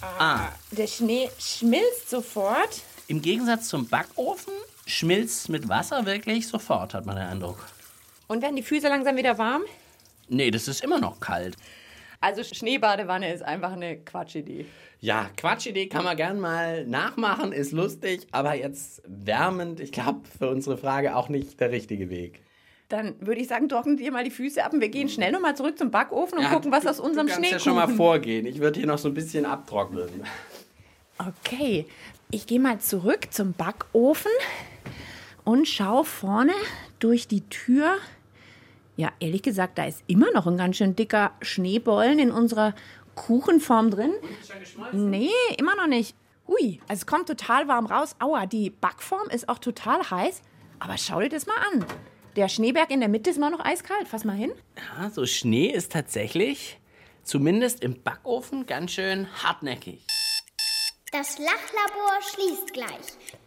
Ah, 0.00 0.48
Der 0.70 0.86
Schnee 0.86 1.28
schmilzt 1.38 2.08
sofort. 2.10 2.82
im 3.08 3.20
Gegensatz 3.20 3.68
zum 3.68 3.86
Backofen 3.88 4.52
schmilzt 4.86 5.48
mit 5.48 5.68
Wasser 5.68 6.06
wirklich 6.06 6.46
sofort, 6.48 6.94
hat 6.94 7.06
man 7.06 7.16
den 7.16 7.26
Eindruck. 7.26 7.66
Und 8.28 8.42
werden 8.42 8.56
die 8.56 8.62
Füße 8.62 8.88
langsam 8.88 9.16
wieder 9.16 9.36
warm? 9.38 9.62
Nee, 10.28 10.50
das 10.50 10.68
ist 10.68 10.82
immer 10.82 10.98
noch 11.00 11.20
kalt. 11.20 11.56
Also 12.20 12.42
Schneebadewanne 12.44 13.32
ist 13.32 13.42
einfach 13.42 13.72
eine 13.72 13.98
Quatschidee. 13.98 14.66
Ja, 15.00 15.30
Quatschidee 15.36 15.86
kann 15.88 16.04
man 16.04 16.16
gern 16.16 16.38
mal 16.38 16.84
nachmachen, 16.86 17.52
ist 17.52 17.72
lustig, 17.72 18.26
aber 18.30 18.54
jetzt 18.54 19.02
wärmend, 19.06 19.80
ich 19.80 19.90
glaube, 19.92 20.20
für 20.38 20.50
unsere 20.50 20.76
Frage 20.76 21.16
auch 21.16 21.28
nicht 21.28 21.58
der 21.60 21.70
richtige 21.70 22.10
Weg. 22.10 22.42
Dann 22.90 23.14
würde 23.20 23.40
ich 23.40 23.48
sagen, 23.48 23.68
trocknen 23.68 23.96
dir 23.96 24.10
mal 24.12 24.24
die 24.24 24.30
Füße 24.30 24.62
ab 24.62 24.72
und 24.74 24.80
wir 24.80 24.88
gehen 24.90 25.08
schnell 25.08 25.30
noch 25.32 25.40
mal 25.40 25.56
zurück 25.56 25.78
zum 25.78 25.90
Backofen 25.90 26.38
und 26.38 26.50
gucken, 26.50 26.70
was 26.72 26.82
du- 26.82 26.90
aus 26.90 27.00
unserem 27.00 27.28
du 27.28 27.32
kannst 27.32 27.46
Schnee 27.48 27.52
ja 27.56 27.60
schon 27.60 27.76
mal 27.76 27.88
vorgehen. 27.88 28.44
Ich 28.46 28.58
würde 28.60 28.78
hier 28.80 28.86
noch 28.88 28.98
so 28.98 29.08
ein 29.08 29.14
bisschen 29.14 29.46
abtrocknen. 29.46 30.08
Okay, 31.18 31.86
ich 32.30 32.46
gehe 32.46 32.60
mal 32.60 32.78
zurück 32.80 33.28
zum 33.30 33.52
Backofen 33.52 34.30
und 35.44 35.68
schaue 35.68 36.04
vorne 36.04 36.52
durch 36.98 37.28
die 37.28 37.42
Tür. 37.48 37.94
Ja, 38.96 39.10
ehrlich 39.20 39.42
gesagt, 39.42 39.78
da 39.78 39.84
ist 39.84 40.02
immer 40.06 40.30
noch 40.32 40.46
ein 40.46 40.56
ganz 40.56 40.76
schön 40.76 40.96
dicker 40.96 41.32
Schneebollen 41.42 42.18
in 42.18 42.30
unserer 42.30 42.74
Kuchenform 43.14 43.90
drin. 43.90 44.12
Nee, 44.92 45.30
immer 45.58 45.76
noch 45.76 45.86
nicht. 45.86 46.14
Ui, 46.48 46.80
also 46.88 47.00
es 47.00 47.06
kommt 47.06 47.28
total 47.28 47.68
warm 47.68 47.86
raus. 47.86 48.16
Aua, 48.18 48.46
die 48.46 48.70
Backform 48.70 49.28
ist 49.30 49.48
auch 49.48 49.58
total 49.58 50.10
heiß. 50.10 50.42
Aber 50.80 50.96
schau 50.98 51.20
dir 51.20 51.28
das 51.28 51.46
mal 51.46 51.54
an. 51.72 51.84
Der 52.36 52.48
Schneeberg 52.48 52.90
in 52.90 53.00
der 53.00 53.08
Mitte 53.08 53.30
ist 53.30 53.36
immer 53.36 53.50
noch 53.50 53.64
eiskalt. 53.64 54.06
Fass 54.06 54.24
mal 54.24 54.36
hin. 54.36 54.52
Ja, 54.76 55.10
so 55.10 55.26
Schnee 55.26 55.66
ist 55.66 55.92
tatsächlich, 55.92 56.78
zumindest 57.24 57.82
im 57.82 58.00
Backofen, 58.02 58.66
ganz 58.66 58.92
schön 58.92 59.26
hartnäckig. 59.42 60.06
Das 61.12 61.38
Lachlabor 61.38 62.20
schließt 62.32 62.72
gleich. 62.72 62.88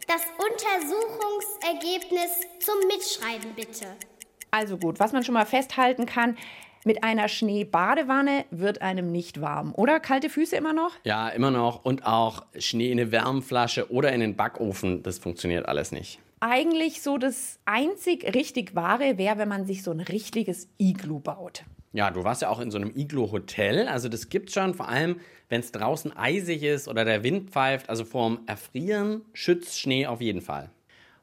Das 0.06 0.20
Untersuchungsergebnis 0.36 2.30
zum 2.60 2.74
Mitschreiben 2.86 3.54
bitte. 3.54 3.86
Also 4.50 4.76
gut, 4.76 5.00
was 5.00 5.12
man 5.12 5.24
schon 5.24 5.32
mal 5.32 5.46
festhalten 5.46 6.04
kann, 6.04 6.36
mit 6.84 7.02
einer 7.02 7.28
Schneebadewanne 7.28 8.44
wird 8.50 8.82
einem 8.82 9.10
nicht 9.10 9.40
warm. 9.40 9.72
Oder 9.74 9.98
kalte 9.98 10.28
Füße 10.28 10.54
immer 10.54 10.74
noch? 10.74 10.92
Ja, 11.04 11.30
immer 11.30 11.50
noch. 11.50 11.86
Und 11.86 12.04
auch 12.04 12.44
Schnee 12.58 12.90
in 12.90 13.00
eine 13.00 13.10
Wärmflasche 13.10 13.90
oder 13.90 14.12
in 14.12 14.20
den 14.20 14.36
Backofen, 14.36 15.02
das 15.02 15.18
funktioniert 15.18 15.66
alles 15.66 15.90
nicht. 15.90 16.20
Eigentlich 16.46 17.00
so 17.00 17.16
das 17.16 17.58
einzig 17.64 18.34
richtig 18.34 18.74
wahre 18.74 19.16
wäre, 19.16 19.38
wenn 19.38 19.48
man 19.48 19.64
sich 19.64 19.82
so 19.82 19.92
ein 19.92 20.00
richtiges 20.00 20.68
Iglu 20.76 21.18
baut. 21.18 21.64
Ja, 21.94 22.10
du 22.10 22.22
warst 22.22 22.42
ja 22.42 22.50
auch 22.50 22.60
in 22.60 22.70
so 22.70 22.76
einem 22.76 22.94
Iglo-Hotel. 22.94 23.88
Also 23.88 24.10
das 24.10 24.28
gibt's 24.28 24.52
schon, 24.52 24.74
vor 24.74 24.90
allem 24.90 25.20
wenn 25.48 25.60
es 25.60 25.72
draußen 25.72 26.14
eisig 26.14 26.62
ist 26.62 26.86
oder 26.86 27.06
der 27.06 27.22
Wind 27.22 27.48
pfeift. 27.48 27.88
Also 27.88 28.04
vorm 28.04 28.40
Erfrieren 28.44 29.22
schützt 29.32 29.80
Schnee 29.80 30.06
auf 30.06 30.20
jeden 30.20 30.42
Fall. 30.42 30.68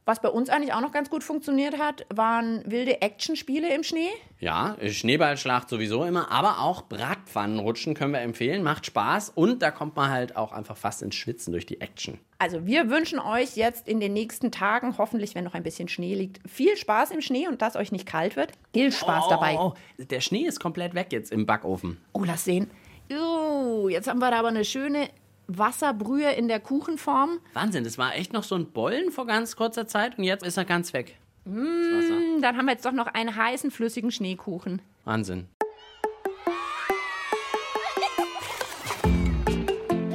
Was 0.03 0.19
bei 0.19 0.29
uns 0.29 0.49
eigentlich 0.49 0.73
auch 0.73 0.81
noch 0.81 0.91
ganz 0.91 1.11
gut 1.11 1.23
funktioniert 1.23 1.77
hat, 1.77 2.07
waren 2.13 2.63
wilde 2.65 3.03
Actionspiele 3.03 3.73
im 3.73 3.83
Schnee. 3.83 4.09
Ja, 4.39 4.75
Schneeballschlacht 4.83 5.69
sowieso 5.69 6.03
immer, 6.03 6.31
aber 6.31 6.59
auch 6.59 6.81
Bratpfannenrutschen 6.83 7.93
können 7.93 8.13
wir 8.13 8.21
empfehlen. 8.21 8.63
Macht 8.63 8.87
Spaß 8.87 9.29
und 9.35 9.61
da 9.61 9.69
kommt 9.69 9.95
man 9.95 10.09
halt 10.09 10.35
auch 10.35 10.53
einfach 10.53 10.75
fast 10.75 11.03
ins 11.03 11.13
Schwitzen 11.13 11.51
durch 11.51 11.67
die 11.67 11.81
Action. 11.81 12.17
Also 12.39 12.65
wir 12.65 12.89
wünschen 12.89 13.19
euch 13.19 13.55
jetzt 13.55 13.87
in 13.87 13.99
den 13.99 14.13
nächsten 14.13 14.51
Tagen, 14.51 14.97
hoffentlich, 14.97 15.35
wenn 15.35 15.43
noch 15.43 15.53
ein 15.53 15.61
bisschen 15.61 15.87
Schnee 15.87 16.15
liegt, 16.15 16.39
viel 16.49 16.75
Spaß 16.75 17.11
im 17.11 17.21
Schnee 17.21 17.47
und 17.47 17.61
dass 17.61 17.75
euch 17.75 17.91
nicht 17.91 18.07
kalt 18.07 18.35
wird. 18.35 18.53
Viel 18.73 18.91
Spaß 18.91 19.25
oh, 19.27 19.29
dabei. 19.29 19.57
Oh, 19.59 19.73
der 19.99 20.21
Schnee 20.21 20.45
ist 20.45 20.59
komplett 20.59 20.95
weg 20.95 21.09
jetzt 21.11 21.31
im 21.31 21.45
Backofen. 21.45 21.97
Oh, 22.13 22.23
lass 22.23 22.43
sehen. 22.43 22.71
Uh, 23.11 23.89
jetzt 23.89 24.07
haben 24.07 24.19
wir 24.19 24.31
da 24.31 24.39
aber 24.39 24.47
eine 24.47 24.65
schöne 24.65 25.09
Wasserbrühe 25.57 26.31
in 26.31 26.47
der 26.47 26.59
Kuchenform. 26.59 27.39
Wahnsinn, 27.53 27.83
das 27.83 27.97
war 27.97 28.15
echt 28.15 28.33
noch 28.33 28.43
so 28.43 28.55
ein 28.55 28.71
Bollen 28.71 29.11
vor 29.11 29.25
ganz 29.25 29.55
kurzer 29.55 29.87
Zeit 29.87 30.17
und 30.17 30.23
jetzt 30.23 30.45
ist 30.45 30.57
er 30.57 30.65
ganz 30.65 30.93
weg. 30.93 31.17
Mmh, 31.45 32.41
dann 32.41 32.57
haben 32.57 32.65
wir 32.65 32.73
jetzt 32.73 32.85
doch 32.85 32.91
noch 32.91 33.07
einen 33.07 33.35
heißen, 33.35 33.71
flüssigen 33.71 34.11
Schneekuchen. 34.11 34.81
Wahnsinn. 35.05 35.47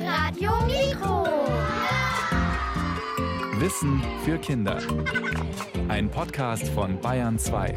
Radio 0.04 0.52
Mikro. 0.66 1.26
Wissen 3.58 4.02
für 4.24 4.38
Kinder. 4.38 4.78
Ein 5.88 6.10
Podcast 6.10 6.68
von 6.68 7.00
Bayern 7.00 7.38
2. 7.38 7.74